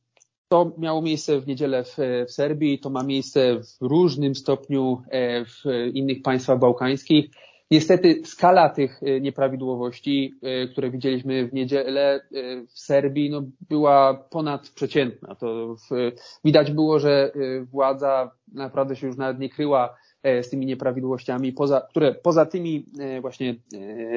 to 0.50 0.72
miało 0.77 1.01
miejsce 1.01 1.41
w 1.41 1.48
niedzielę 1.48 1.84
w, 1.84 1.98
w 2.27 2.32
Serbii, 2.32 2.79
to 2.79 2.89
ma 2.89 3.03
miejsce 3.03 3.60
w 3.60 3.82
różnym 3.82 4.36
stopniu 4.36 5.01
w 5.46 5.89
innych 5.94 6.22
państwach 6.22 6.60
bałkańskich. 6.60 7.29
Niestety 7.72 8.22
skala 8.25 8.70
tych 8.70 9.03
e, 9.03 9.22
nieprawidłowości, 9.22 10.36
e, 10.41 10.68
które 10.68 10.89
widzieliśmy 10.89 11.48
w 11.48 11.53
niedzielę 11.53 12.15
e, 12.15 12.22
w 12.65 12.79
Serbii, 12.79 13.29
no, 13.29 13.41
była 13.70 14.13
ponadprzeciętna. 14.13 15.36
To 15.36 15.75
w, 15.75 16.12
widać 16.46 16.72
było, 16.72 17.00
że 17.00 17.32
władza 17.72 18.32
naprawdę 18.53 18.96
się 18.96 19.08
już 19.08 19.18
nawet 19.18 19.39
nie 19.39 19.50
kryła 19.50 19.96
z 20.24 20.50
tymi 20.50 20.65
nieprawidłowościami, 20.65 21.53
poza, 21.53 21.82
które 21.89 22.13
poza 22.13 22.46
tymi 22.46 22.86
właśnie 23.22 23.56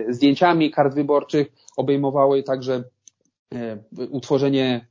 zdjęciami 0.08 0.70
kart 0.70 0.94
wyborczych 0.94 1.52
obejmowały 1.76 2.42
także 2.42 2.84
utworzenie 4.10 4.86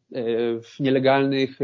nielegalnych 0.80 1.60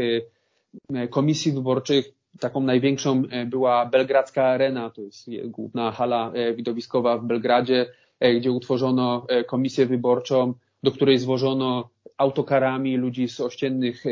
komisji 1.10 1.52
wyborczych 1.52 2.18
taką 2.40 2.60
największą 2.60 3.22
e, 3.30 3.46
była 3.46 3.86
belgradzka 3.86 4.44
arena, 4.46 4.90
to 4.90 5.02
jest 5.02 5.30
główna 5.44 5.92
hala 5.92 6.32
e, 6.34 6.54
widowiskowa 6.54 7.18
w 7.18 7.24
Belgradzie, 7.24 7.86
e, 8.20 8.34
gdzie 8.34 8.52
utworzono 8.52 9.26
komisję 9.46 9.86
wyborczą, 9.86 10.54
do 10.82 10.92
której 10.92 11.18
złożono 11.18 11.88
autokarami 12.16 12.96
ludzi 12.96 13.28
z 13.28 13.40
ościennych 13.40 14.04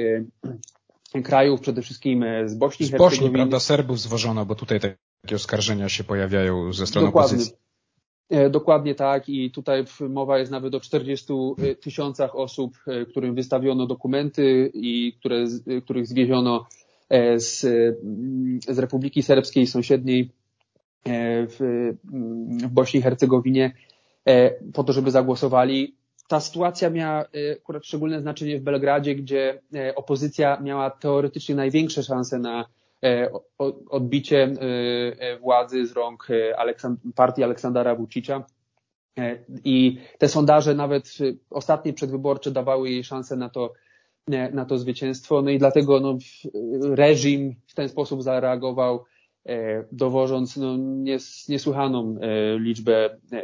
krajów, 1.24 1.60
przede 1.60 1.82
wszystkim 1.82 2.24
z 2.46 2.54
Bośni 2.54 2.86
Z 2.86 2.90
Bośni, 2.90 3.30
prawda, 3.30 3.60
Serbów 3.60 4.00
zwożono, 4.00 4.46
bo 4.46 4.54
tutaj 4.54 4.80
takie 4.80 5.36
oskarżenia 5.36 5.88
się 5.88 6.04
pojawiają 6.04 6.72
ze 6.72 6.86
strony 6.86 7.08
Dokładnie. 7.08 7.36
opozycji. 7.36 7.65
Dokładnie 8.50 8.94
tak 8.94 9.28
i 9.28 9.50
tutaj 9.50 9.84
mowa 10.08 10.38
jest 10.38 10.52
nawet 10.52 10.74
o 10.74 10.80
40 10.80 11.32
tysiącach 11.80 12.36
osób, 12.36 12.72
którym 13.10 13.34
wystawiono 13.34 13.86
dokumenty 13.86 14.70
i 14.74 15.12
które, 15.18 15.44
których 15.84 16.06
zwieziono 16.06 16.66
E, 17.08 17.40
z, 17.40 17.60
z 18.68 18.78
Republiki 18.78 19.22
Serbskiej 19.22 19.66
sąsiedniej 19.66 20.30
e, 21.04 21.46
w, 21.46 21.58
w 22.62 22.68
Bośni 22.68 23.00
i 23.00 23.02
Hercegowinie 23.02 23.72
e, 24.24 24.50
po 24.72 24.84
to, 24.84 24.92
żeby 24.92 25.10
zagłosowali. 25.10 25.96
Ta 26.28 26.40
sytuacja 26.40 26.90
miała 26.90 27.24
akurat 27.56 27.86
szczególne 27.86 28.20
znaczenie 28.20 28.60
w 28.60 28.62
Belgradzie, 28.62 29.14
gdzie 29.14 29.62
opozycja 29.96 30.60
miała 30.60 30.90
teoretycznie 30.90 31.54
największe 31.54 32.02
szanse 32.02 32.38
na 32.38 32.64
odbicie 33.90 34.52
władzy 35.40 35.86
z 35.86 35.92
rąk 35.92 36.28
partii 37.14 37.42
Aleksandra 37.42 37.94
Vucicia. 37.94 38.44
I 39.64 39.98
te 40.18 40.28
sondaże, 40.28 40.74
nawet 40.74 41.18
ostatnie 41.50 41.92
przedwyborcze, 41.92 42.50
dawały 42.50 42.90
jej 42.90 43.04
szansę 43.04 43.36
na 43.36 43.48
to, 43.48 43.72
na 44.52 44.64
to 44.64 44.78
zwycięstwo. 44.78 45.42
No 45.42 45.50
i 45.50 45.58
dlatego 45.58 46.00
no, 46.00 46.18
reżim 46.94 47.54
w 47.66 47.74
ten 47.74 47.88
sposób 47.88 48.22
zareagował, 48.22 49.04
e, 49.46 49.84
dowożąc 49.92 50.56
no, 50.56 50.76
nies, 50.76 51.48
niesłychaną 51.48 52.16
e, 52.20 52.58
liczbę 52.58 53.18
e, 53.32 53.42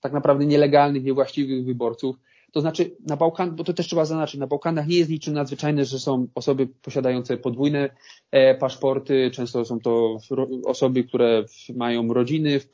tak 0.00 0.12
naprawdę 0.12 0.46
nielegalnych, 0.46 1.04
niewłaściwych 1.04 1.64
wyborców. 1.64 2.16
To 2.52 2.60
znaczy 2.60 2.96
na 3.06 3.16
Bałkanach, 3.16 3.54
bo 3.54 3.64
to 3.64 3.72
też 3.72 3.86
trzeba 3.86 4.04
zaznaczyć, 4.04 4.40
na 4.40 4.46
Bałkanach 4.46 4.86
nie 4.86 4.96
jest 4.96 5.10
niczym 5.10 5.34
nadzwyczajne, 5.34 5.84
że 5.84 5.98
są 5.98 6.26
osoby 6.34 6.66
posiadające 6.82 7.36
podwójne 7.36 7.90
paszporty, 8.58 9.30
często 9.30 9.64
są 9.64 9.80
to 9.80 10.18
osoby, 10.66 11.04
które 11.04 11.44
mają 11.76 12.12
rodziny 12.12 12.60
w, 12.60 12.68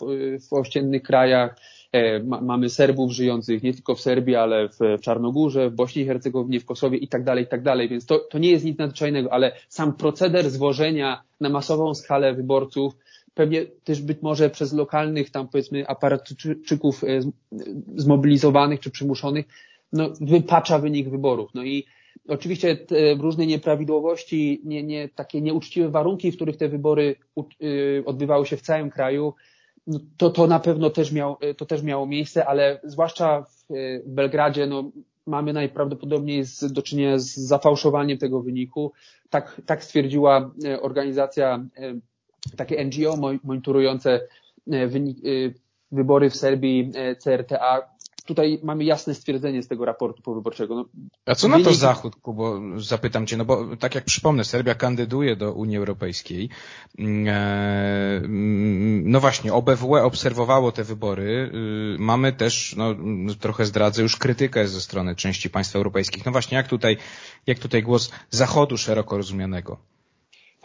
w 0.48 0.52
ościennych 0.52 1.02
krajach, 1.02 1.56
E, 1.96 2.20
mamy 2.22 2.70
Serbów 2.70 3.12
żyjących 3.12 3.62
nie 3.62 3.74
tylko 3.74 3.94
w 3.94 4.00
Serbii, 4.00 4.36
ale 4.36 4.68
w 4.68 5.00
Czarnogórze, 5.00 5.70
w 5.70 5.74
Bośni 5.74 6.02
i 6.02 6.06
Hercegowinie, 6.06 6.60
w 6.60 6.64
Kosowie 6.64 6.98
i 6.98 7.08
tak 7.08 7.24
dalej, 7.24 7.44
i 7.44 7.46
tak 7.46 7.62
dalej. 7.62 7.88
Więc 7.88 8.06
to, 8.06 8.18
to 8.18 8.38
nie 8.38 8.50
jest 8.50 8.64
nic 8.64 8.78
nadzwyczajnego, 8.78 9.32
ale 9.32 9.52
sam 9.68 9.92
proceder 9.92 10.50
zwożenia 10.50 11.22
na 11.40 11.48
masową 11.48 11.94
skalę 11.94 12.34
wyborców 12.34 12.96
pewnie 13.36 13.66
też 13.66 14.02
być 14.02 14.22
może 14.22 14.50
przez 14.50 14.72
lokalnych 14.72 15.30
tam 15.30 15.48
powiedzmy 15.48 15.88
aparatczyków 15.88 17.04
e, 17.04 17.20
zmobilizowanych 17.96 18.80
czy 18.80 18.90
przymuszonych, 18.90 19.46
no, 19.92 20.12
wypacza 20.20 20.78
wynik 20.78 21.08
wyborów. 21.08 21.50
No 21.54 21.64
i 21.64 21.84
oczywiście 22.28 22.76
te 22.76 23.14
różne 23.14 23.46
nieprawidłowości, 23.46 24.60
nie, 24.64 24.82
nie, 24.82 25.08
takie 25.08 25.40
nieuczciwe 25.40 25.88
warunki, 25.88 26.32
w 26.32 26.36
których 26.36 26.56
te 26.56 26.68
wybory 26.68 27.16
y, 27.62 28.02
odbywały 28.06 28.46
się 28.46 28.56
w 28.56 28.62
całym 28.62 28.90
kraju, 28.90 29.34
no, 29.86 30.00
to, 30.16 30.30
to 30.30 30.46
na 30.46 30.60
pewno 30.60 30.90
też, 30.90 31.12
miał, 31.12 31.36
to 31.56 31.66
też 31.66 31.82
miało 31.82 32.06
miejsce, 32.06 32.46
ale 32.46 32.80
zwłaszcza 32.84 33.46
w 33.48 33.66
Belgradzie 34.06 34.66
no, 34.66 34.90
mamy 35.26 35.52
najprawdopodobniej 35.52 36.44
z, 36.44 36.72
do 36.72 36.82
czynienia 36.82 37.18
z 37.18 37.34
zafałszowaniem 37.34 38.18
tego 38.18 38.42
wyniku. 38.42 38.92
Tak, 39.30 39.60
tak 39.66 39.84
stwierdziła 39.84 40.50
e, 40.64 40.80
organizacja, 40.80 41.66
e, 41.76 41.94
takie 42.56 42.84
NGO 42.84 43.38
monitorujące 43.44 44.20
e, 44.70 44.86
wynik, 44.86 45.18
wybory 45.92 46.30
w 46.30 46.36
Serbii, 46.36 46.92
CRTA, 47.24 47.96
tutaj 48.26 48.60
mamy 48.62 48.84
jasne 48.84 49.14
stwierdzenie 49.14 49.62
z 49.62 49.68
tego 49.68 49.84
raportu 49.84 50.22
powyborczego. 50.22 50.74
No, 50.74 50.84
A 51.26 51.34
co 51.34 51.48
na 51.48 51.60
to 51.60 51.74
Zachód, 51.74 52.16
Kubo? 52.16 52.60
Zapytam 52.76 53.26
Cię, 53.26 53.36
no 53.36 53.44
bo 53.44 53.76
tak 53.76 53.94
jak 53.94 54.04
przypomnę, 54.04 54.44
Serbia 54.44 54.74
kandyduje 54.74 55.36
do 55.36 55.52
Unii 55.52 55.76
Europejskiej. 55.76 56.48
Mm, 56.98 57.28
e, 57.28 58.16
mm, 58.16 59.10
no 59.10 59.20
właśnie, 59.20 59.52
OBWE 59.52 60.02
obserwowało 60.04 60.72
te 60.72 60.84
wybory. 60.84 61.50
Y, 61.94 61.98
mamy 61.98 62.32
też, 62.32 62.74
no 62.76 62.94
trochę 63.40 63.66
zdradzę, 63.66 64.02
już 64.02 64.16
krytykę 64.16 64.68
ze 64.68 64.80
strony 64.80 65.14
części 65.14 65.50
państw 65.50 65.76
europejskich. 65.76 66.26
No 66.26 66.32
właśnie, 66.32 66.56
jak 66.56 66.68
tutaj, 66.68 66.96
jak 67.46 67.58
tutaj 67.58 67.82
głos 67.82 68.10
Zachodu 68.30 68.78
szeroko 68.78 69.16
rozumianego? 69.16 69.95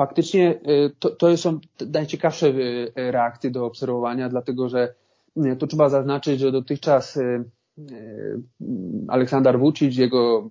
Faktycznie 0.02 0.60
y, 0.68 0.92
to, 1.00 1.10
to 1.10 1.38
są 1.38 1.60
najciekawsze 1.94 2.48
y, 2.48 2.92
reakcje 2.96 3.52
do 3.52 3.66
obserwowania, 3.66 4.30
dlatego 4.30 4.70
że 4.70 4.94
tu 5.60 5.68
trzeba 5.68 5.90
zaznaczyć, 5.90 6.40
że 6.40 6.52
dotychczas 6.52 7.18
y, 7.18 7.44
y, 7.92 8.42
Aleksander 9.08 9.60
Vucic, 9.60 9.98
jego 9.98 10.50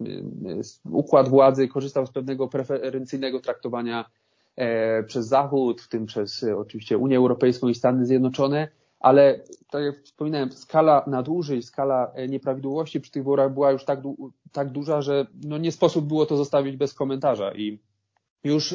y, 0.00 0.60
układ 0.90 1.28
władzy 1.28 1.68
korzystał 1.68 2.06
z 2.06 2.10
pewnego 2.10 2.48
preferencyjnego 2.48 3.40
traktowania 3.40 4.10
e, 4.56 5.02
przez 5.02 5.26
Zachód, 5.26 5.80
w 5.80 5.88
tym 5.88 6.06
przez 6.06 6.44
oczywiście 6.56 6.98
Unię 6.98 7.16
Europejską 7.16 7.68
i 7.68 7.74
Stany 7.74 8.06
Zjednoczone, 8.06 8.68
ale 9.00 9.40
tak 9.70 9.84
jak 9.84 10.02
wspominałem, 10.02 10.52
skala 10.52 11.04
nadużyć, 11.06 11.66
skala 11.66 12.12
e, 12.14 12.28
nieprawidłowości 12.28 13.00
przy 13.00 13.12
tych 13.12 13.22
wyborach 13.22 13.52
była 13.52 13.70
już 13.70 13.84
tak, 13.84 14.00
tak 14.52 14.70
duża, 14.70 15.02
że 15.02 15.26
no 15.44 15.58
nie 15.58 15.72
sposób 15.72 16.06
było 16.06 16.26
to 16.26 16.36
zostawić 16.36 16.76
bez 16.76 16.94
komentarza 16.94 17.54
i 17.54 17.78
już 18.44 18.74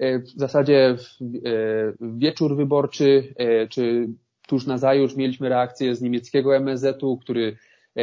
w 0.00 0.30
zasadzie 0.36 0.96
w 0.98 2.18
wieczór 2.18 2.56
wyborczy, 2.56 3.34
czy 3.70 4.08
tuż 4.48 4.66
na 4.66 4.78
zajutrz 4.78 5.16
mieliśmy 5.16 5.48
reakcję 5.48 5.94
z 5.94 6.02
niemieckiego 6.02 6.56
MSZ-u, 6.56 7.16
który 7.16 7.56
e, 7.96 8.02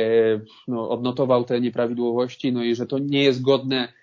no, 0.67 0.89
odnotował 0.89 1.43
te 1.43 1.61
nieprawidłowości, 1.61 2.53
no 2.53 2.63
i 2.63 2.75
że 2.75 2.85
to 2.85 2.99
nie 2.99 3.23
jest 3.23 3.41
godne 3.41 3.93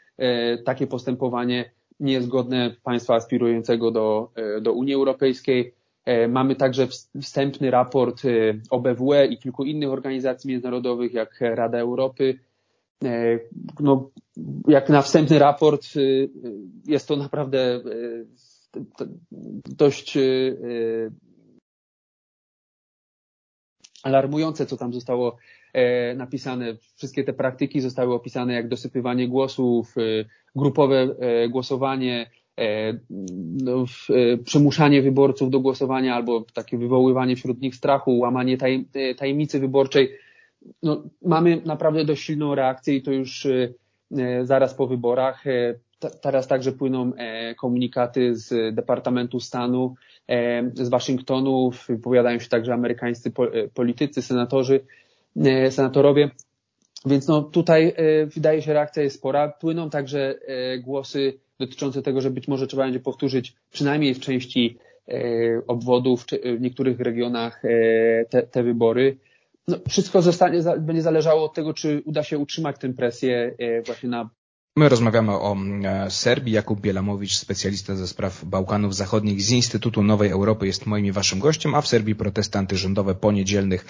takie 0.65 0.87
postępowanie 0.87 1.71
nie 2.01 2.13
jest 2.13 2.29
godne 2.29 2.77
państwa 2.85 3.15
aspirującego 3.15 3.91
do, 3.91 4.31
do 4.61 4.73
Unii 4.73 4.95
Europejskiej. 4.95 5.75
Mamy 6.29 6.57
także 6.57 6.89
wstępny 7.23 7.71
raport 7.71 8.23
OBWE 8.71 9.27
i 9.27 9.39
kilku 9.39 9.65
innych 9.65 9.91
organizacji 9.91 10.51
międzynarodowych, 10.51 11.15
jak 11.15 11.41
Rada 11.41 11.79
Europy. 11.79 12.39
No, 13.81 14.11
jak 14.69 14.89
na 14.89 15.03
wstępny 15.03 15.39
raport 15.39 15.87
jest 16.87 17.09
to 17.09 17.17
naprawdę 17.17 17.81
dość 19.69 20.19
alarmujące, 24.03 24.67
co 24.67 24.77
tam 24.77 24.93
zostało 24.93 25.37
e, 25.73 26.15
napisane. 26.15 26.77
Wszystkie 26.97 27.25
te 27.25 27.33
praktyki 27.33 27.81
zostały 27.81 28.15
opisane 28.15 28.55
jak 28.55 28.69
dosypywanie 28.69 29.29
głosów, 29.29 29.99
e, 29.99 30.25
grupowe 30.55 31.09
e, 31.19 31.49
głosowanie, 31.49 32.31
no, 33.63 33.85
przymuszanie 34.45 35.03
wyborców 35.03 35.51
do 35.51 35.61
głosowania 35.61 36.15
albo 36.15 36.45
takie 36.55 36.79
wywoływanie 36.79 37.37
wśród 37.37 37.61
nich 37.61 37.75
strachu, 37.75 38.19
łamanie 38.19 38.59
taj, 38.59 38.85
tajemnicy 39.19 39.61
wyborczej. 39.61 40.11
No, 40.83 41.03
mamy 41.23 41.63
naprawdę 41.65 42.05
dość 42.05 42.23
silną 42.23 42.55
reakcję 42.55 42.97
i 42.97 43.03
to 43.03 43.13
już 43.13 43.47
zaraz 44.43 44.75
po 44.75 44.87
wyborach. 44.87 45.45
Teraz 46.21 46.47
także 46.49 46.73
płyną 46.73 47.13
komunikaty 47.57 48.37
z 48.37 48.75
Departamentu 48.75 49.41
Stanu, 49.41 49.95
z 50.75 50.89
Waszyngtonu, 50.89 51.71
wypowiadają 51.89 52.39
się 52.39 52.49
także 52.49 52.75
amerykańscy 52.75 53.33
e, 53.53 53.69
politycy, 53.69 54.23
senatorzy, 54.23 54.81
e, 55.37 55.71
senatorowie. 55.71 56.31
Więc 57.07 57.29
no 57.29 57.43
tutaj 57.43 57.93
e, 57.97 58.27
wydaje 58.27 58.63
się 58.63 58.73
reakcja 58.73 59.03
jest 59.03 59.17
spora. 59.17 59.49
Płyną 59.49 59.91
także 59.91 60.35
głosy 60.83 61.39
dotyczące 61.59 62.03
tego, 62.03 62.21
że 62.21 62.31
być 62.31 62.49
może 62.49 62.67
trzeba 62.67 62.83
będzie 62.83 63.01
powtórzyć 63.01 63.55
przynajmniej 63.71 64.15
w 64.15 64.21
części 64.21 64.79
obwodów, 65.67 66.27
w 66.57 66.61
niektórych 66.61 67.01
regionach 67.01 67.63
te, 68.31 68.43
te 68.43 68.63
wybory. 68.63 69.17
No, 69.71 69.77
wszystko 69.89 70.23
zostanie, 70.23 70.63
będzie 70.79 71.03
zależało 71.03 71.45
od 71.45 71.55
tego, 71.55 71.75
czy 71.75 72.03
uda 72.05 72.23
się 72.23 72.39
utrzymać 72.39 72.77
tę 72.79 72.93
presję 72.93 73.55
właśnie 73.87 74.09
na 74.09 74.31
My 74.77 74.89
rozmawiamy 74.89 75.33
o 75.33 75.57
e, 75.85 76.11
Serbii. 76.11 76.53
Jakub 76.53 76.81
Bielamowicz, 76.81 77.35
specjalista 77.35 77.97
ze 77.97 78.09
spraw 78.09 78.45
Bałkanów 78.45 78.95
Zachodnich 78.95 79.43
z 79.43 79.51
Instytutu 79.51 80.03
Nowej 80.03 80.31
Europy 80.31 80.67
jest 80.67 80.87
moim 80.87 81.07
i 81.07 81.13
waszym 81.13 81.39
gościem, 81.39 81.75
a 81.75 81.81
w 81.81 81.89
Serbii 81.89 82.15
protesty 82.15 82.59
antyrządowe 82.59 83.15
po 83.15 83.33
niedzielnych 83.33 83.85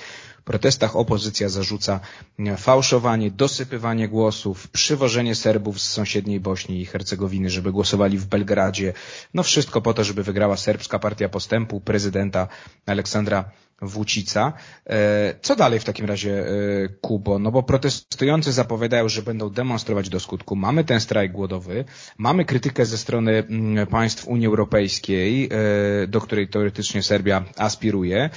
protestach. 0.44 0.96
Opozycja 0.96 1.48
zarzuca 1.48 2.00
e, 2.38 2.56
fałszowanie, 2.56 3.30
dosypywanie 3.30 4.08
głosów, 4.08 4.68
przywożenie 4.68 5.34
Serbów 5.34 5.80
z 5.80 5.88
sąsiedniej 5.88 6.40
Bośni 6.40 6.80
i 6.80 6.86
Hercegowiny, 6.86 7.50
żeby 7.50 7.72
głosowali 7.72 8.18
w 8.18 8.26
Belgradzie. 8.26 8.92
No 9.34 9.42
wszystko 9.42 9.80
po 9.80 9.94
to, 9.94 10.04
żeby 10.04 10.22
wygrała 10.22 10.56
serbska 10.56 10.98
partia 10.98 11.28
postępu 11.28 11.80
prezydenta 11.80 12.48
Aleksandra 12.86 13.50
Włócica. 13.82 14.52
E, 14.86 15.34
co 15.42 15.56
dalej 15.56 15.80
w 15.80 15.84
takim 15.84 16.06
razie, 16.06 16.46
e, 16.48 16.88
Kubo? 17.00 17.38
No 17.38 17.50
bo 17.50 17.62
protestujący 17.62 18.52
zapowiadają, 18.52 19.08
że 19.08 19.22
będą 19.22 19.50
demonstrować 19.50 20.08
do 20.08 20.20
skutku. 20.20 20.56
Mamy 20.56 20.84
ten 20.84 21.00
strajk 21.00 21.32
głodowy, 21.32 21.84
mamy 22.18 22.44
krytykę 22.44 22.86
ze 22.86 22.98
strony 22.98 23.32
mm, 23.32 23.86
państw 23.86 24.28
Unii 24.28 24.46
Europejskiej, 24.46 25.48
e, 25.52 26.06
do 26.06 26.20
której 26.20 26.48
teoretycznie 26.48 27.02
Serbia 27.02 27.44
aspiruje. 27.56 28.30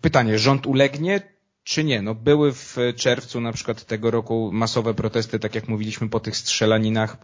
Pytanie, 0.00 0.38
rząd 0.38 0.66
ulegnie, 0.66 1.20
czy 1.64 1.84
nie? 1.84 2.02
No 2.02 2.14
były 2.14 2.52
w 2.52 2.76
czerwcu 2.96 3.40
na 3.40 3.52
przykład 3.52 3.84
tego 3.84 4.10
roku 4.10 4.50
masowe 4.52 4.94
protesty, 4.94 5.38
tak 5.38 5.54
jak 5.54 5.68
mówiliśmy 5.68 6.08
po 6.08 6.20
tych 6.20 6.36
strzelaninach 6.36 7.16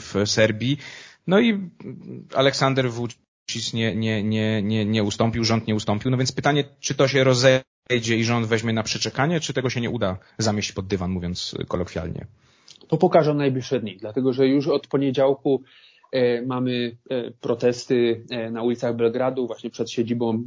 w 0.00 0.22
Serbii. 0.30 0.78
No 1.26 1.40
i 1.40 1.70
Aleksander 2.34 2.90
Włócz 3.54 3.72
nie, 3.72 3.94
nie, 3.96 4.22
nie, 4.22 4.62
nie, 4.62 4.84
nie 4.84 5.02
ustąpił, 5.02 5.44
rząd 5.44 5.66
nie 5.66 5.74
ustąpił. 5.74 6.10
No 6.10 6.16
więc 6.16 6.32
pytanie, 6.32 6.64
czy 6.80 6.94
to 6.94 7.08
się 7.08 7.24
rozejdzie 7.24 8.16
i 8.16 8.24
rząd 8.24 8.46
weźmie 8.46 8.72
na 8.72 8.82
przeczekanie, 8.82 9.40
czy 9.40 9.52
tego 9.52 9.70
się 9.70 9.80
nie 9.80 9.90
uda 9.90 10.18
zamieść 10.38 10.72
pod 10.72 10.86
dywan, 10.86 11.10
mówiąc 11.10 11.54
kolokwialnie? 11.68 12.26
To 12.88 12.96
pokażą 12.96 13.34
najbliższe 13.34 13.80
dni, 13.80 13.96
dlatego 13.96 14.32
że 14.32 14.46
już 14.46 14.68
od 14.68 14.86
poniedziałku 14.86 15.62
e, 16.12 16.42
mamy 16.42 16.96
e, 17.10 17.30
protesty 17.30 18.24
e, 18.30 18.50
na 18.50 18.62
ulicach 18.62 18.96
Belgradu, 18.96 19.46
właśnie 19.46 19.70
przed 19.70 19.90
siedzibą 19.90 20.42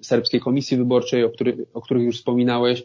Serbskiej 0.00 0.40
Komisji 0.40 0.76
Wyborczej, 0.76 1.24
o, 1.24 1.30
który, 1.30 1.66
o 1.74 1.80
których 1.80 2.02
już 2.02 2.16
wspominałeś. 2.16 2.84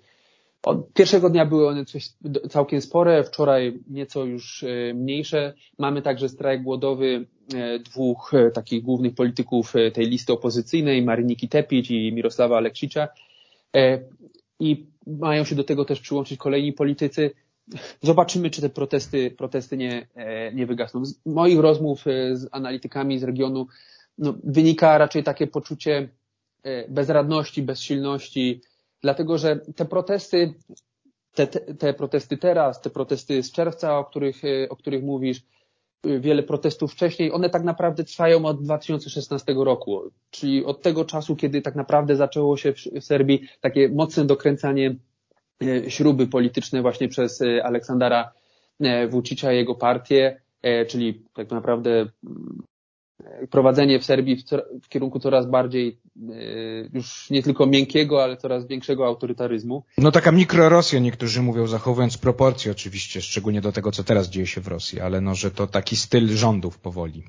Od 0.64 0.94
pierwszego 0.94 1.30
dnia 1.30 1.46
były 1.46 1.68
one 1.68 1.86
coś 1.86 2.10
całkiem 2.50 2.82
spore, 2.82 3.24
wczoraj 3.24 3.80
nieco 3.90 4.26
już 4.26 4.66
mniejsze. 4.94 5.54
Mamy 5.78 6.02
także 6.02 6.30
strajk 6.30 6.64
głodowy 6.64 7.26
E, 7.54 7.80
dwóch 7.80 8.34
e, 8.34 8.52
takich 8.52 8.84
głównych 8.84 9.16
polityków 9.16 9.76
e, 9.76 9.92
tej 9.92 10.08
listy 10.08 10.34
opozycyjnej, 10.34 11.02
Maryniki 11.02 11.50
Tepić 11.50 11.92
i 11.92 12.14
Mirosława 12.14 12.58
Aleksicza. 12.58 13.08
I 14.60 14.86
mają 15.08 15.44
się 15.44 15.56
do 15.56 15.64
tego 15.64 15.86
też 15.86 16.00
przyłączyć 16.00 16.38
kolejni 16.38 16.74
politycy. 16.74 17.32
Zobaczymy, 18.02 18.50
czy 18.50 18.62
te 18.62 18.70
protesty, 18.70 19.32
protesty 19.32 19.78
nie, 19.78 20.08
nie 20.54 20.66
wygasną. 20.66 21.06
Z 21.06 21.26
moich 21.26 21.60
rozmów 21.60 22.04
z 22.34 22.48
analitykami 22.52 23.20
z 23.20 23.24
regionu 23.24 23.68
no, 24.18 24.34
wynika 24.44 24.98
raczej 24.98 25.24
takie 25.24 25.48
poczucie 25.48 26.10
bezradności, 26.90 27.62
bezsilności, 27.62 28.62
dlatego 29.04 29.38
że 29.38 29.60
te 29.76 29.86
protesty, 29.86 30.54
te, 31.34 31.48
te 31.48 31.94
protesty 31.94 32.38
teraz, 32.38 32.82
te 32.82 32.90
protesty 32.90 33.44
z 33.44 33.52
czerwca, 33.52 33.98
o 33.98 34.06
których, 34.06 34.42
o 34.70 34.76
których 34.76 35.04
mówisz, 35.04 35.42
wiele 36.04 36.44
protestów 36.44 36.94
wcześniej, 36.94 37.32
one 37.32 37.50
tak 37.50 37.64
naprawdę 37.64 38.04
trwają 38.04 38.46
od 38.46 38.64
2016 38.64 39.54
roku, 39.58 40.02
czyli 40.30 40.66
od 40.66 40.82
tego 40.82 41.06
czasu, 41.06 41.36
kiedy 41.36 41.62
tak 41.62 41.76
naprawdę 41.76 42.16
zaczęło 42.16 42.58
się 42.58 42.74
w 42.74 43.04
Serbii 43.04 43.48
takie 43.62 43.90
mocne 43.90 44.26
dokręcanie 44.26 44.96
e, 45.64 45.92
śruby 45.92 46.28
polityczne 46.28 46.82
właśnie 46.82 47.08
przez 47.08 47.42
e, 47.42 47.66
Aleksandra 47.66 48.32
e, 48.80 49.08
Vučića 49.08 49.54
i 49.54 49.56
jego 49.56 49.76
partię, 49.76 50.42
czyli 50.88 51.24
tak 51.34 51.52
naprawdę 51.52 52.06
prowadzenie 53.50 54.00
w 54.00 54.06
Serbii 54.06 54.36
w, 54.36 54.44
w, 54.84 54.90
kierunku 54.90 55.20
coraz 55.20 55.46
bardziej 55.46 56.00
e, 56.18 56.34
już 56.94 57.30
nie 57.30 57.44
tylko 57.44 57.66
miękkiego, 57.66 58.24
ale 58.24 58.38
coraz 58.38 58.68
większego 58.68 59.06
autorytaryzmu. 59.06 59.84
No 59.98 60.12
taka 60.12 60.32
mikrorosja 60.32 61.00
niektórzy 61.00 61.42
mówią, 61.42 61.68
zachowując 61.68 62.18
proporcje 62.18 62.72
oczywiście, 62.72 63.22
szczególnie 63.22 63.62
do 63.62 63.72
tego, 63.72 63.92
co 63.92 64.04
teraz 64.04 64.30
dzieje 64.30 64.48
się 64.48 64.62
w 64.62 64.68
Rosji, 64.68 65.00
ale 65.00 65.22
no, 65.22 65.36
że 65.36 65.52
to 65.52 65.68
taki 65.68 65.96
styl 65.96 66.28
rządów 66.28 66.80
powoli. 66.80 67.24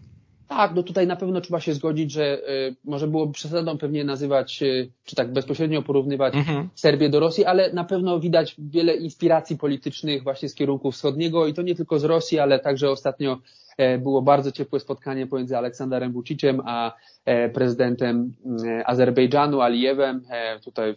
Tak, 0.49 0.75
no 0.75 0.83
tutaj 0.83 1.07
na 1.07 1.17
pewno 1.17 1.41
trzeba 1.41 1.61
się 1.61 1.75
zgodzić, 1.75 2.13
że 2.13 2.39
y, 2.39 2.77
może 2.85 3.07
byłoby 3.07 3.33
przesadą 3.33 3.79
pewnie 3.79 4.05
nazywać, 4.05 4.63
y, 4.63 4.91
czy 5.05 5.17
tak 5.17 5.33
bezpośrednio 5.33 5.83
porównywać 5.83 6.35
mhm. 6.35 6.69
Serbię 6.75 7.09
do 7.09 7.21
Rosji, 7.21 7.45
ale 7.45 7.73
na 7.73 7.85
pewno 7.85 8.21
widać 8.21 8.57
wiele 8.59 8.95
inspiracji 8.95 9.59
politycznych 9.59 10.23
właśnie 10.23 10.49
z 10.49 10.55
kierunku 10.55 10.93
wschodniego 10.93 11.47
i 11.47 11.55
to 11.55 11.63
nie 11.63 11.75
tylko 11.75 11.99
z 11.99 12.05
Rosji, 12.05 12.39
ale 12.39 12.59
także 12.61 12.91
ostatnio 12.91 13.39
E, 13.39 13.64
było 13.99 14.23
bardzo 14.23 14.53
ciepłe 14.53 14.81
spotkanie 14.81 15.27
pomiędzy 15.27 15.57
Aleksandarem 15.57 16.13
Vuciciem 16.13 16.61
a 16.65 16.95
e, 17.25 17.49
prezydentem 17.49 18.33
e, 18.67 18.89
Azerbejdżanu 18.89 19.61
Alijewem. 19.61 20.23
Tutaj 20.65 20.95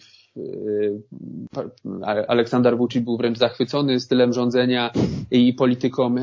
Aleksander 2.27 2.77
Vucic 2.77 3.03
był 3.03 3.17
wręcz 3.17 3.37
zachwycony 3.37 3.99
stylem 3.99 4.33
rządzenia 4.33 4.91
i 5.31 5.53
polityką 5.53 6.15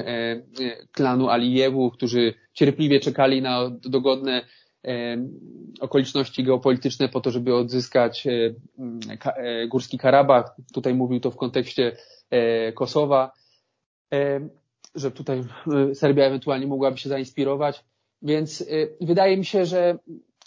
klanu 0.93 1.29
Alijewu, 1.29 1.91
którzy 1.91 2.35
cierpliwie 2.53 3.01
czekali 3.01 3.43
na 3.43 3.71
dogodne 3.85 4.45
okoliczności 5.81 6.45
geopolityczne 6.45 7.09
po 7.09 7.21
to, 7.21 7.31
żeby 7.31 7.55
odzyskać 7.55 8.27
Górski 9.69 9.99
Karabach. 9.99 10.57
Tutaj 10.75 10.95
mówił 10.95 11.21
to 11.21 11.31
w 11.31 11.37
kontekście 11.37 11.97
Kosowa 12.75 13.33
że 14.95 15.11
tutaj 15.11 15.45
y, 15.91 15.95
Serbia 15.95 16.25
ewentualnie 16.25 16.67
mogłaby 16.67 16.99
się 16.99 17.09
zainspirować. 17.09 17.85
Więc 18.23 18.61
y, 18.61 18.97
wydaje 19.01 19.37
mi 19.37 19.45
się, 19.45 19.67
że 19.67 19.99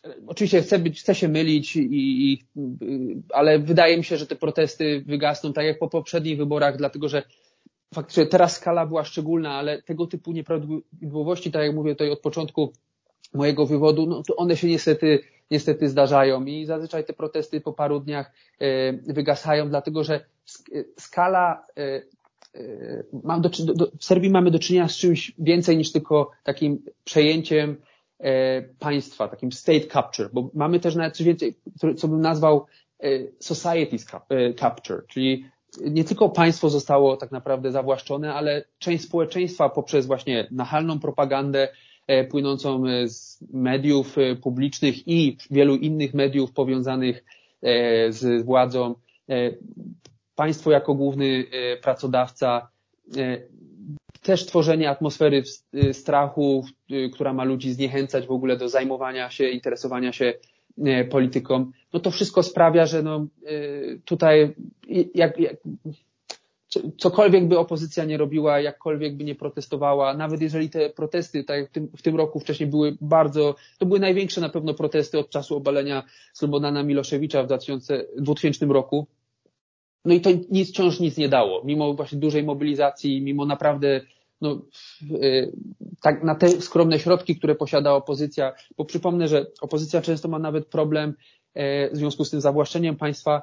y, 0.05 0.13
oczywiście 0.27 0.61
chcę, 0.61 0.79
być, 0.79 1.01
chcę 1.01 1.15
się 1.15 1.27
mylić, 1.27 1.75
i, 1.75 2.31
i, 2.31 2.45
ale 3.33 3.59
wydaje 3.59 3.97
mi 3.97 4.03
się, 4.03 4.17
że 4.17 4.27
te 4.27 4.35
protesty 4.35 5.03
wygasną 5.05 5.53
tak 5.53 5.65
jak 5.65 5.79
po 5.79 5.89
poprzednich 5.89 6.37
wyborach, 6.37 6.77
dlatego 6.77 7.09
że 7.09 7.23
faktycznie 7.93 8.25
teraz 8.25 8.55
skala 8.55 8.85
była 8.85 9.03
szczególna, 9.03 9.53
ale 9.53 9.81
tego 9.81 10.07
typu 10.07 10.31
nieprawidłowości, 10.31 11.51
tak 11.51 11.63
jak 11.63 11.75
mówię 11.75 11.91
tutaj 11.91 12.11
od 12.11 12.19
początku 12.19 12.73
mojego 13.33 13.65
wywodu, 13.65 14.05
no 14.05 14.23
to 14.23 14.35
one 14.35 14.57
się 14.57 14.67
niestety, 14.67 15.19
niestety 15.51 15.89
zdarzają 15.89 16.45
i 16.45 16.65
zazwyczaj 16.65 17.05
te 17.05 17.13
protesty 17.13 17.61
po 17.61 17.73
paru 17.73 17.99
dniach 17.99 18.31
wygasają, 19.07 19.69
dlatego 19.69 20.03
że 20.03 20.25
skala 20.99 21.65
mam 23.23 23.41
do, 23.41 23.49
do, 23.49 23.91
w 23.99 24.05
Serbii 24.05 24.29
mamy 24.29 24.51
do 24.51 24.59
czynienia 24.59 24.87
z 24.87 24.97
czymś 24.97 25.31
więcej 25.39 25.77
niż 25.77 25.91
tylko 25.91 26.31
takim 26.43 26.83
przejęciem 27.03 27.81
e, 28.19 28.61
państwa, 28.61 29.27
takim 29.27 29.51
state 29.51 29.87
capture, 29.87 30.29
bo 30.33 30.49
mamy 30.53 30.79
też 30.79 30.95
nawet 30.95 31.17
coś 31.17 31.25
więcej, 31.25 31.59
co 31.97 32.07
bym 32.07 32.21
nazwał 32.21 32.65
e, 32.99 33.09
society 33.39 33.97
capture, 34.59 35.05
czyli 35.07 35.45
nie 35.81 36.03
tylko 36.03 36.29
państwo 36.29 36.69
zostało 36.69 37.17
tak 37.17 37.31
naprawdę 37.31 37.71
zawłaszczone, 37.71 38.33
ale 38.33 38.65
część 38.79 39.03
społeczeństwa 39.03 39.69
poprzez 39.69 40.05
właśnie 40.05 40.47
nachalną 40.51 40.99
propagandę 40.99 41.67
płynącą 42.29 42.83
z 43.05 43.43
mediów 43.53 44.15
publicznych 44.41 45.07
i 45.07 45.37
wielu 45.51 45.75
innych 45.75 46.13
mediów 46.13 46.51
powiązanych 46.51 47.23
z 48.09 48.45
władzą, 48.45 48.95
państwo 50.37 50.71
jako 50.71 50.93
główny 50.93 51.45
pracodawca 51.81 52.67
też 54.21 54.45
tworzenie 54.45 54.89
atmosfery 54.89 55.43
y, 55.75 55.93
strachu, 55.93 56.65
która 57.13 57.33
ma 57.33 57.43
ludzi 57.43 57.73
zniechęcać 57.73 58.27
w 58.27 58.31
ogóle 58.31 58.57
do 58.57 58.69
zajmowania 58.69 59.29
się, 59.29 59.49
interesowania 59.49 60.13
się 60.13 60.33
polityką, 61.09 61.71
no 61.93 61.99
to 61.99 62.11
wszystko 62.11 62.43
sprawia, 62.43 62.85
że 62.85 63.03
no, 63.03 63.27
tutaj 64.05 64.55
jak, 65.15 65.39
jak, 65.39 65.55
cokolwiek 66.97 67.47
by 67.47 67.59
opozycja 67.59 68.05
nie 68.05 68.17
robiła, 68.17 68.59
jakkolwiek 68.59 69.15
by 69.15 69.23
nie 69.23 69.35
protestowała, 69.35 70.13
nawet 70.13 70.41
jeżeli 70.41 70.69
te 70.69 70.89
protesty, 70.89 71.43
tak 71.43 71.69
w 71.69 71.71
tym, 71.71 71.87
w 71.97 72.01
tym 72.01 72.15
roku 72.15 72.39
wcześniej 72.39 72.69
były 72.69 72.97
bardzo, 73.01 73.55
to 73.77 73.85
były 73.85 73.99
największe 73.99 74.41
na 74.41 74.49
pewno 74.49 74.73
protesty 74.73 75.19
od 75.19 75.29
czasu 75.29 75.55
obalenia 75.55 76.03
Slobodana 76.33 76.83
Miloszewicza 76.83 77.43
w 77.43 77.45
2000, 77.45 78.05
2000 78.17 78.65
roku, 78.65 79.07
no 80.05 80.13
i 80.13 80.21
to 80.21 80.29
nic, 80.51 80.69
wciąż 80.69 80.99
nic 80.99 81.17
nie 81.17 81.29
dało, 81.29 81.61
mimo 81.65 81.93
właśnie 81.93 82.19
dużej 82.19 82.43
mobilizacji, 82.43 83.21
mimo 83.21 83.45
naprawdę 83.45 84.01
no, 84.41 84.61
y, 85.11 85.51
tak, 86.01 86.23
na 86.23 86.35
te 86.35 86.49
skromne 86.49 86.99
środki, 86.99 87.35
które 87.35 87.55
posiada 87.55 87.93
opozycja, 87.93 88.53
bo 88.77 88.85
przypomnę, 88.85 89.27
że 89.27 89.45
opozycja 89.61 90.01
często 90.01 90.27
ma 90.27 90.39
nawet 90.39 90.67
problem 90.67 91.13
e, 91.53 91.89
w 91.89 91.97
związku 91.97 92.25
z 92.25 92.29
tym 92.29 92.41
zawłaszczeniem 92.41 92.95
państwa, 92.95 93.41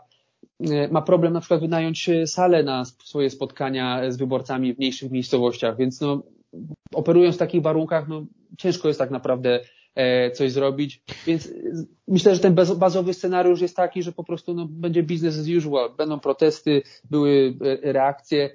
e, 0.61 0.89
ma 0.89 1.03
problem 1.03 1.33
na 1.33 1.41
przykład 1.41 1.61
wynająć 1.61 2.11
salę 2.27 2.63
na 2.63 2.85
swoje 2.85 3.31
spotkania 3.31 4.11
z 4.11 4.17
wyborcami 4.17 4.75
w 4.75 4.79
mniejszych 4.79 5.11
miejscowościach, 5.11 5.77
więc 5.77 6.01
no, 6.01 6.23
operując 6.95 7.37
w 7.37 7.39
takich 7.39 7.63
warunkach, 7.63 8.09
no, 8.09 8.27
ciężko 8.59 8.89
jest 8.89 9.01
tak 9.01 9.11
naprawdę 9.11 9.61
e, 9.61 9.65
coś 10.35 10.53
zrobić, 10.53 11.03
więc 11.27 11.53
myślę, 12.09 12.35
że 12.35 12.41
ten 12.41 12.55
bazowy 12.77 13.15
scenariusz 13.15 13.61
jest 13.61 13.77
taki, 13.77 14.03
że 14.03 14.13
po 14.13 14.25
prostu 14.25 14.55
no, 14.55 14.67
będzie 14.71 15.03
business 15.03 15.39
as 15.39 15.49
usual, 15.49 15.95
będą 15.97 16.21
protesty, 16.21 16.83
były 17.11 17.55
reakcje, 17.83 18.51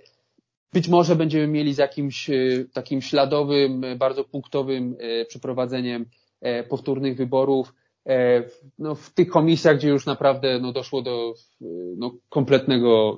być 0.73 0.87
może 0.87 1.15
będziemy 1.15 1.47
mieli 1.47 1.73
z 1.73 1.77
jakimś 1.77 2.29
e, 2.29 2.33
takim 2.73 3.01
śladowym, 3.01 3.83
e, 3.83 3.95
bardzo 3.95 4.23
punktowym 4.23 4.95
e, 4.99 5.25
przeprowadzeniem 5.25 6.05
powtórnych 6.69 7.17
wyborów. 7.17 7.73
No, 8.77 8.95
w 8.95 9.09
tych 9.13 9.29
komisjach, 9.29 9.77
gdzie 9.77 9.89
już 9.89 10.05
naprawdę 10.05 10.59
no, 10.59 10.71
doszło 10.71 11.01
do 11.01 11.33
no, 11.97 12.13
kompletnego 12.29 13.17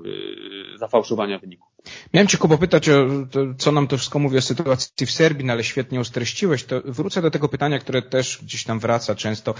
zafałszowania 0.79 1.39
wyniku. 1.39 1.67
Miałem 2.13 2.27
Cię 2.27 2.37
Kubo 2.37 2.57
pytać, 2.57 2.89
o, 2.89 3.07
to, 3.31 3.39
co 3.57 3.71
nam 3.71 3.87
to 3.87 3.97
wszystko 3.97 4.19
mówi 4.19 4.37
o 4.37 4.41
sytuacji 4.41 5.05
w 5.05 5.11
Serbii, 5.11 5.45
no 5.45 5.53
ale 5.53 5.63
świetnie 5.63 5.99
ustreściłeś. 5.99 6.63
To 6.63 6.81
wrócę 6.85 7.21
do 7.21 7.31
tego 7.31 7.49
pytania, 7.49 7.79
które 7.79 8.01
też 8.01 8.39
gdzieś 8.43 8.63
tam 8.63 8.79
wraca 8.79 9.15
często. 9.15 9.53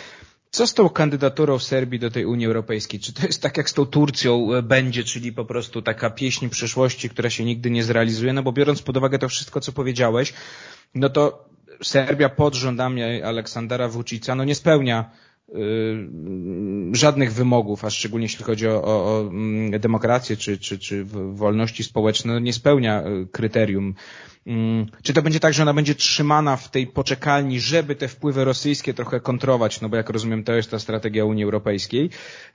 Co 0.51 0.67
z 0.67 0.73
tą 0.73 0.89
kandydaturą 0.89 1.60
Serbii 1.60 1.99
do 1.99 2.12
tej 2.12 2.25
Unii 2.25 2.47
Europejskiej? 2.47 2.99
Czy 2.99 3.13
to 3.13 3.27
jest 3.27 3.41
tak 3.41 3.57
jak 3.57 3.69
z 3.69 3.73
tą 3.73 3.86
Turcją 3.86 4.47
będzie, 4.63 5.03
czyli 5.03 5.34
po 5.34 5.45
prostu 5.45 5.81
taka 5.81 6.10
pieśń 6.10 6.49
przyszłości, 6.49 7.10
która 7.10 7.29
się 7.29 7.45
nigdy 7.45 7.71
nie 7.71 7.84
zrealizuje? 7.84 8.34
No 8.34 8.43
bo 8.43 8.51
biorąc 8.51 8.81
pod 8.81 8.97
uwagę 8.97 9.19
to 9.19 9.29
wszystko, 9.29 9.62
co 9.62 9.71
powiedziałeś, 9.71 10.34
no 10.95 11.10
to 11.10 11.49
Serbia 11.84 12.29
pod 12.29 12.55
rządami 12.55 13.21
Aleksandra 13.21 13.88
Vucica 13.88 14.36
no 14.36 14.43
nie 14.43 14.55
spełnia 14.55 15.12
żadnych 16.91 17.33
wymogów, 17.33 17.85
a 17.85 17.89
szczególnie 17.89 18.25
jeśli 18.25 18.45
chodzi 18.45 18.67
o, 18.67 18.83
o, 18.83 19.05
o 19.05 19.21
mm, 19.21 19.79
demokrację 19.79 20.37
czy, 20.37 20.57
czy, 20.57 20.79
czy 20.79 21.05
wolności 21.33 21.83
społeczne, 21.83 22.33
no 22.33 22.39
nie 22.39 22.53
spełnia 22.53 23.03
y, 23.07 23.27
kryterium. 23.31 23.95
Mm, 24.47 24.85
czy 25.03 25.13
to 25.13 25.21
będzie 25.21 25.39
tak, 25.39 25.53
że 25.53 25.63
ona 25.63 25.73
będzie 25.73 25.95
trzymana 25.95 26.57
w 26.57 26.71
tej 26.71 26.87
poczekalni, 26.87 27.59
żeby 27.59 27.95
te 27.95 28.07
wpływy 28.07 28.45
rosyjskie 28.45 28.93
trochę 28.93 29.19
kontrolować, 29.19 29.81
no 29.81 29.89
bo 29.89 29.97
jak 29.97 30.09
rozumiem, 30.09 30.43
to 30.43 30.53
jest 30.53 30.71
ta 30.71 30.79
strategia 30.79 31.25
Unii 31.25 31.43
Europejskiej. 31.43 32.09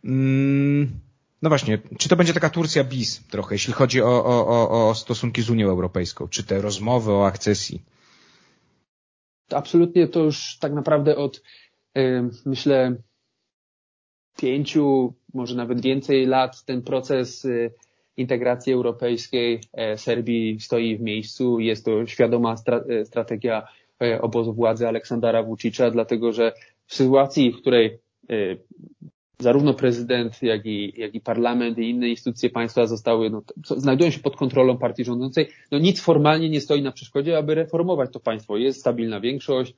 Mm, 0.05 1.01
no 1.43 1.49
właśnie, 1.49 1.79
czy 1.99 2.09
to 2.09 2.17
będzie 2.17 2.35
taka 2.35 2.51
Turcja 2.51 2.85
bis 2.85 3.27
trochę, 3.31 3.55
jeśli 3.55 3.73
chodzi 3.73 4.03
o, 4.03 4.25
o, 4.25 4.89
o 4.89 4.95
stosunki 4.95 5.43
z 5.43 5.51
Unią 5.51 5.69
Europejską, 5.69 6.29
czy 6.29 6.45
te 6.45 6.61
rozmowy 6.61 7.13
o 7.13 7.27
akcesji? 7.27 7.83
Absolutnie 9.51 10.09
to 10.09 10.21
już 10.21 10.59
tak 10.61 10.73
naprawdę 10.73 11.17
od 11.17 11.43
myślę, 12.47 12.97
pięciu, 14.39 15.15
może 15.35 15.57
nawet 15.57 15.81
więcej 15.81 16.27
lat 16.27 16.65
ten 16.65 16.83
proces 16.83 17.45
y, 17.45 17.71
integracji 18.17 18.73
europejskiej 18.73 19.61
e, 19.73 19.99
Serbii 19.99 20.61
stoi 20.61 20.97
w 20.97 21.01
miejscu. 21.01 21.61
Jest 21.61 21.85
to 21.85 22.07
świadoma 22.07 22.55
e, 22.89 23.05
strategia 23.05 23.69
e, 24.03 24.23
obozu 24.23 24.55
władzy 24.55 24.89
Aleksandra 24.89 25.43
Vucicia, 25.43 25.91
dlatego 25.91 26.33
że 26.33 26.53
w 26.87 26.95
sytuacji, 26.95 27.53
w 27.53 27.61
której 27.61 27.99
zarówno 29.39 29.75
prezydent, 29.75 30.43
jak 30.43 30.67
i, 30.67 30.93
jak 30.97 31.15
i 31.15 31.21
parlament 31.21 31.79
i 31.79 31.91
inne 31.91 32.09
instytucje 32.09 32.51
państwa 32.51 32.87
zostały, 32.87 33.31
no, 33.31 33.43
znajdują 33.65 34.11
się 34.11 34.21
pod 34.21 34.37
kontrolą 34.37 34.79
partii 34.79 35.05
rządzącej, 35.05 35.49
no 35.73 35.79
nic 35.79 36.01
formalnie 36.01 36.51
nie 36.51 36.61
stoi 36.61 36.83
na 36.83 36.93
przeszkodzie, 36.93 37.39
aby 37.39 37.55
reformować 37.55 38.13
to 38.13 38.21
państwo. 38.21 38.57
Jest 38.57 38.81
stabilna 38.81 39.21
większość, 39.21 39.75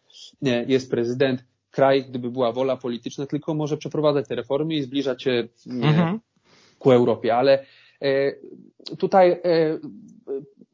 jest 0.66 0.90
prezydent, 0.90 1.44
kraj, 1.70 2.04
gdyby 2.04 2.30
była 2.30 2.52
wola 2.52 2.76
polityczna, 2.76 3.26
tylko 3.26 3.54
może 3.54 3.76
przeprowadzać 3.76 4.28
te 4.28 4.34
reformy 4.34 4.74
i 4.74 4.82
zbliżać 4.82 5.22
się 5.22 5.48
mhm. 5.66 6.20
ku 6.78 6.92
Europie. 6.92 7.36
Ale 7.36 7.64
e, 8.02 8.32
tutaj 8.98 9.30
e, 9.30 9.38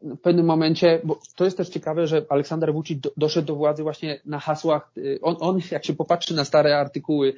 w 0.02 0.20
pewnym 0.22 0.46
momencie, 0.46 1.00
bo 1.04 1.20
to 1.36 1.44
jest 1.44 1.56
też 1.56 1.68
ciekawe, 1.68 2.06
że 2.06 2.26
Aleksander 2.28 2.72
Vucic 2.72 3.02
doszedł 3.16 3.46
do 3.46 3.54
władzy 3.54 3.82
właśnie 3.82 4.20
na 4.24 4.38
hasłach, 4.38 4.92
e, 4.96 5.20
on, 5.22 5.36
on 5.40 5.60
jak 5.70 5.84
się 5.84 5.94
popatrzy 5.94 6.34
na 6.34 6.44
stare 6.44 6.78
artykuły 6.78 7.34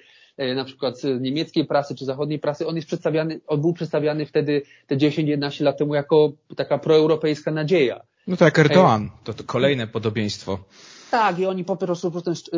na 0.54 0.64
przykład 0.64 1.00
z 1.00 1.22
niemieckiej 1.22 1.64
prasy 1.64 1.94
czy 1.94 2.04
zachodniej 2.04 2.38
prasy, 2.38 2.66
on 2.66 2.76
jest 2.76 2.88
przedstawiany, 2.88 3.40
on 3.46 3.60
był 3.60 3.72
przedstawiany 3.72 4.26
wtedy 4.26 4.62
te 4.86 4.96
10-11 4.96 5.64
lat 5.64 5.78
temu 5.78 5.94
jako 5.94 6.32
taka 6.56 6.78
proeuropejska 6.78 7.50
nadzieja. 7.50 8.00
No 8.26 8.36
to 8.36 8.44
jak 8.44 8.58
Erdoğan, 8.58 9.08
to, 9.24 9.34
to 9.34 9.44
kolejne 9.44 9.86
podobieństwo. 9.86 10.58
Tak, 11.10 11.38
i 11.38 11.46
oni 11.46 11.64
po 11.64 11.76
prostu 11.76 12.12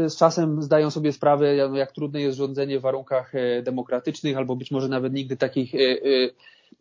z 0.08 0.16
czasem 0.16 0.62
zdają 0.62 0.90
sobie 0.90 1.12
sprawę, 1.12 1.56
jak 1.56 1.92
trudne 1.92 2.20
jest 2.20 2.38
rządzenie 2.38 2.78
w 2.78 2.82
warunkach 2.82 3.34
e, 3.34 3.62
demokratycznych, 3.62 4.36
albo 4.36 4.56
być 4.56 4.70
może 4.70 4.88
nawet 4.88 5.12
nigdy 5.12 5.36
takich 5.36 5.74
e, 5.74 5.78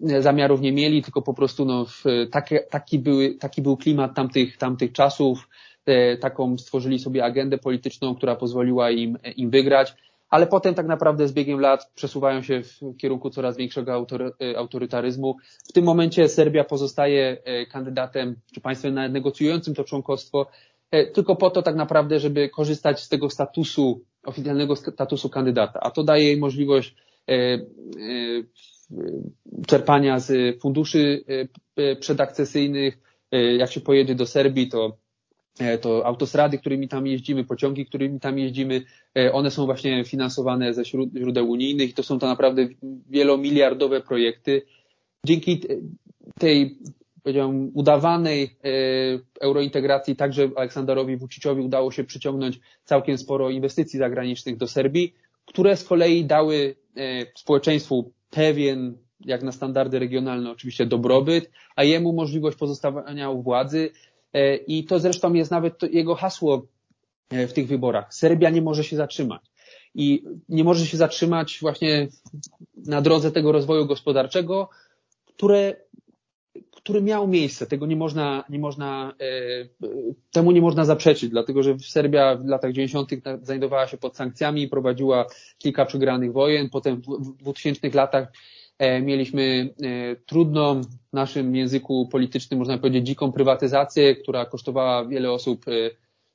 e, 0.09 0.21
zamiarów 0.21 0.61
nie 0.61 0.71
mieli, 0.71 1.03
tylko 1.03 1.21
po 1.21 1.33
prostu 1.33 1.65
no, 1.65 1.85
taki, 2.69 2.99
były, 2.99 3.35
taki 3.35 3.61
był 3.61 3.77
klimat 3.77 4.15
tamtych, 4.15 4.57
tamtych 4.57 4.91
czasów, 4.91 5.49
taką 6.19 6.57
stworzyli 6.57 6.99
sobie 6.99 7.25
agendę 7.25 7.57
polityczną, 7.57 8.15
która 8.15 8.35
pozwoliła 8.35 8.91
im, 8.91 9.17
im 9.35 9.49
wygrać, 9.49 9.95
ale 10.29 10.47
potem 10.47 10.75
tak 10.75 10.87
naprawdę 10.87 11.27
z 11.27 11.33
biegiem 11.33 11.59
lat 11.59 11.91
przesuwają 11.95 12.41
się 12.41 12.61
w 12.63 12.97
kierunku 12.97 13.29
coraz 13.29 13.57
większego 13.57 14.05
autorytaryzmu. 14.57 15.35
W 15.69 15.73
tym 15.73 15.85
momencie 15.85 16.29
Serbia 16.29 16.63
pozostaje 16.63 17.37
kandydatem, 17.71 18.35
czy 18.53 18.61
państwem 18.61 18.93
negocjującym 19.11 19.75
to 19.75 19.83
członkostwo, 19.83 20.47
tylko 21.13 21.35
po 21.35 21.49
to 21.49 21.61
tak 21.61 21.75
naprawdę, 21.75 22.19
żeby 22.19 22.49
korzystać 22.49 23.03
z 23.03 23.09
tego 23.09 23.29
statusu, 23.29 24.01
oficjalnego 24.25 24.75
statusu 24.75 25.29
kandydata. 25.29 25.79
A 25.79 25.91
to 25.91 26.03
daje 26.03 26.23
jej 26.23 26.37
możliwość 26.37 26.95
e, 27.27 27.33
e, 27.33 27.59
czerpania 29.67 30.19
z 30.19 30.61
funduszy 30.61 31.23
przedakcesyjnych. 31.99 32.97
Jak 33.57 33.71
się 33.71 33.81
pojedzie 33.81 34.15
do 34.15 34.25
Serbii, 34.25 34.69
to 34.69 34.97
to 35.81 36.05
autostrady, 36.05 36.57
którymi 36.57 36.87
tam 36.87 37.07
jeździmy, 37.07 37.43
pociągi, 37.43 37.85
którymi 37.85 38.19
tam 38.19 38.39
jeździmy, 38.39 38.81
one 39.31 39.51
są 39.51 39.65
właśnie 39.65 40.05
finansowane 40.05 40.73
ze 40.73 40.85
źródeł 40.85 41.49
unijnych 41.49 41.89
i 41.89 41.93
to 41.93 42.03
są 42.03 42.19
to 42.19 42.27
naprawdę 42.27 42.67
wielomiliardowe 43.09 44.01
projekty. 44.01 44.61
Dzięki 45.25 45.61
tej 46.39 46.77
powiedziałem, 47.27 47.71
udawanej 47.73 48.43
e, 48.43 48.69
eurointegracji 49.41 50.15
także 50.15 50.49
Aleksandrowi 50.55 51.17
Vuciciowi 51.17 51.61
udało 51.61 51.91
się 51.91 52.03
przyciągnąć 52.03 52.59
całkiem 52.83 53.17
sporo 53.17 53.49
inwestycji 53.49 53.99
zagranicznych 53.99 54.57
do 54.57 54.67
Serbii, 54.67 55.13
które 55.45 55.77
z 55.77 55.83
kolei 55.83 56.25
dały 56.25 56.75
e, 56.97 57.01
społeczeństwu 57.35 58.11
pewien, 58.29 58.97
jak 59.25 59.43
na 59.43 59.51
standardy 59.51 59.99
regionalne 59.99 60.51
oczywiście, 60.51 60.85
dobrobyt, 60.85 61.51
a 61.75 61.83
jemu 61.83 62.13
możliwość 62.13 62.57
pozostawania 62.57 63.29
u 63.29 63.41
władzy 63.41 63.89
e, 64.33 64.55
i 64.55 64.83
to 64.83 64.99
zresztą 64.99 65.33
jest 65.33 65.51
nawet 65.51 65.93
jego 65.93 66.15
hasło 66.15 66.67
w 67.31 67.53
tych 67.53 67.67
wyborach. 67.67 68.13
Serbia 68.13 68.49
nie 68.49 68.61
może 68.61 68.83
się 68.83 68.95
zatrzymać. 68.95 69.41
I 69.95 70.23
nie 70.49 70.63
może 70.63 70.85
się 70.85 70.97
zatrzymać 70.97 71.57
właśnie 71.61 72.07
na 72.85 73.01
drodze 73.01 73.31
tego 73.31 73.51
rozwoju 73.51 73.85
gospodarczego, 73.85 74.69
które 75.25 75.75
który 76.77 77.01
miał 77.01 77.27
miejsce. 77.27 77.67
Tego 77.67 77.85
nie 77.85 77.95
można, 77.95 78.43
nie 78.49 78.59
można, 78.59 79.13
e, 79.21 79.87
temu 80.31 80.51
nie 80.51 80.61
można 80.61 80.85
zaprzeczyć, 80.85 81.29
dlatego 81.29 81.63
że 81.63 81.79
Serbia 81.79 82.35
w 82.35 82.45
latach 82.45 82.71
90. 82.71 83.11
znajdowała 83.41 83.87
się 83.87 83.97
pod 83.97 84.15
sankcjami 84.15 84.61
i 84.61 84.67
prowadziła 84.67 85.25
kilka 85.57 85.85
przegranych 85.85 86.33
wojen. 86.33 86.69
Potem 86.69 87.01
w 87.01 87.37
2000 87.37 87.89
latach 87.93 88.31
Mieliśmy 89.01 89.73
trudną 90.25 90.81
w 90.81 91.13
naszym 91.13 91.55
języku 91.55 92.07
politycznym, 92.11 92.59
można 92.59 92.77
powiedzieć, 92.77 93.07
dziką 93.07 93.31
prywatyzację, 93.31 94.15
która 94.15 94.45
kosztowała 94.45 95.05
wiele 95.05 95.31
osób 95.31 95.65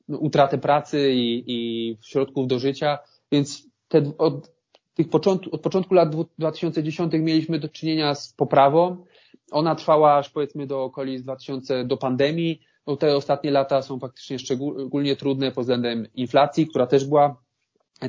no, 0.09 0.19
utratę 0.19 0.59
pracy 0.59 1.13
i, 1.13 1.45
i 1.47 1.97
środków 2.03 2.47
do 2.47 2.59
życia, 2.59 2.99
więc 3.33 3.69
te, 3.89 4.13
od, 4.19 4.53
tych 4.95 5.09
początku, 5.09 5.55
od 5.55 5.61
początku 5.61 5.95
lat 5.95 6.15
2010 6.39 7.13
mieliśmy 7.13 7.59
do 7.59 7.69
czynienia 7.69 8.15
z 8.15 8.33
poprawą. 8.33 9.05
Ona 9.53 9.75
trwała 9.75 10.17
aż 10.17 10.31
powiedzmy 10.31 10.67
do 10.67 10.85
okolic 10.85 11.23
2000, 11.23 11.85
do 11.85 11.97
pandemii. 11.97 12.61
No 12.87 12.97
te 12.97 13.17
ostatnie 13.17 13.51
lata 13.51 13.83
są 13.83 13.99
faktycznie 13.99 14.39
szczególnie 14.39 15.17
trudne 15.17 15.53
pod 15.53 15.65
względem 15.65 16.07
inflacji, 16.15 16.67
która 16.67 16.87
też 16.87 17.05
była 17.05 17.43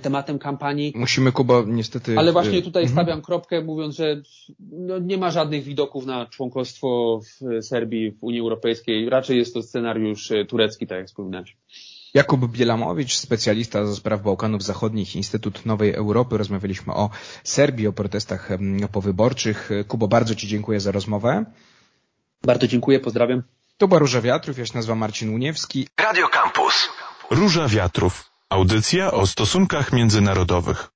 tematem 0.02 0.40
kampanii. 0.40 0.94
Musimy, 0.96 1.32
Kuba, 1.32 1.64
niestety... 1.68 2.18
Ale 2.18 2.32
właśnie 2.32 2.62
tutaj 2.62 2.84
mhm. 2.84 3.06
stawiam 3.06 3.22
kropkę, 3.22 3.62
mówiąc, 3.62 3.96
że 3.96 4.22
no 4.60 5.00
nie 5.00 5.18
ma 5.18 5.32
żadnych 5.32 5.64
widoków 5.64 6.06
na 6.06 6.26
członkostwo 6.26 7.20
w 7.20 7.64
Serbii 7.66 8.12
w 8.12 8.24
Unii 8.24 8.40
Europejskiej. 8.40 9.10
Raczej 9.10 9.38
jest 9.38 9.54
to 9.54 9.62
scenariusz 9.62 10.32
turecki, 10.48 10.88
tak 10.88 10.98
jak 10.98 11.08
wspominałeś. 11.08 11.58
Jakub 12.14 12.52
Bielamowicz, 12.52 13.16
specjalista 13.18 13.86
ze 13.86 13.96
spraw 13.96 14.22
Bałkanów 14.22 14.64
Zachodnich, 14.64 15.16
Instytut 15.16 15.66
Nowej 15.66 15.94
Europy. 15.94 16.38
Rozmawialiśmy 16.38 16.94
o 16.94 17.10
Serbii, 17.44 17.88
o 17.88 17.94
protestach 17.94 18.50
powyborczych. 18.92 19.70
Kubo, 19.88 20.08
bardzo 20.08 20.36
Ci 20.36 20.48
dziękuję 20.48 20.80
za 20.80 20.92
rozmowę. 20.92 21.46
Bardzo 22.44 22.68
dziękuję, 22.68 23.00
pozdrawiam. 23.00 23.44
To 23.78 23.88
była 23.88 24.00
Róża 24.00 24.22
Wiatrów, 24.22 24.58
ja 24.58 24.66
się 24.66 24.76
nazywam 24.76 24.98
Marcin 24.98 25.34
Uniewski. 25.34 25.88
Radio 26.02 26.28
Campus. 26.28 26.90
Róża 27.32 27.68
Wiatrów. 27.68 28.30
Audycja 28.50 29.12
o 29.12 29.28
stosunkach 29.28 29.94
międzynarodowych. 29.94 30.93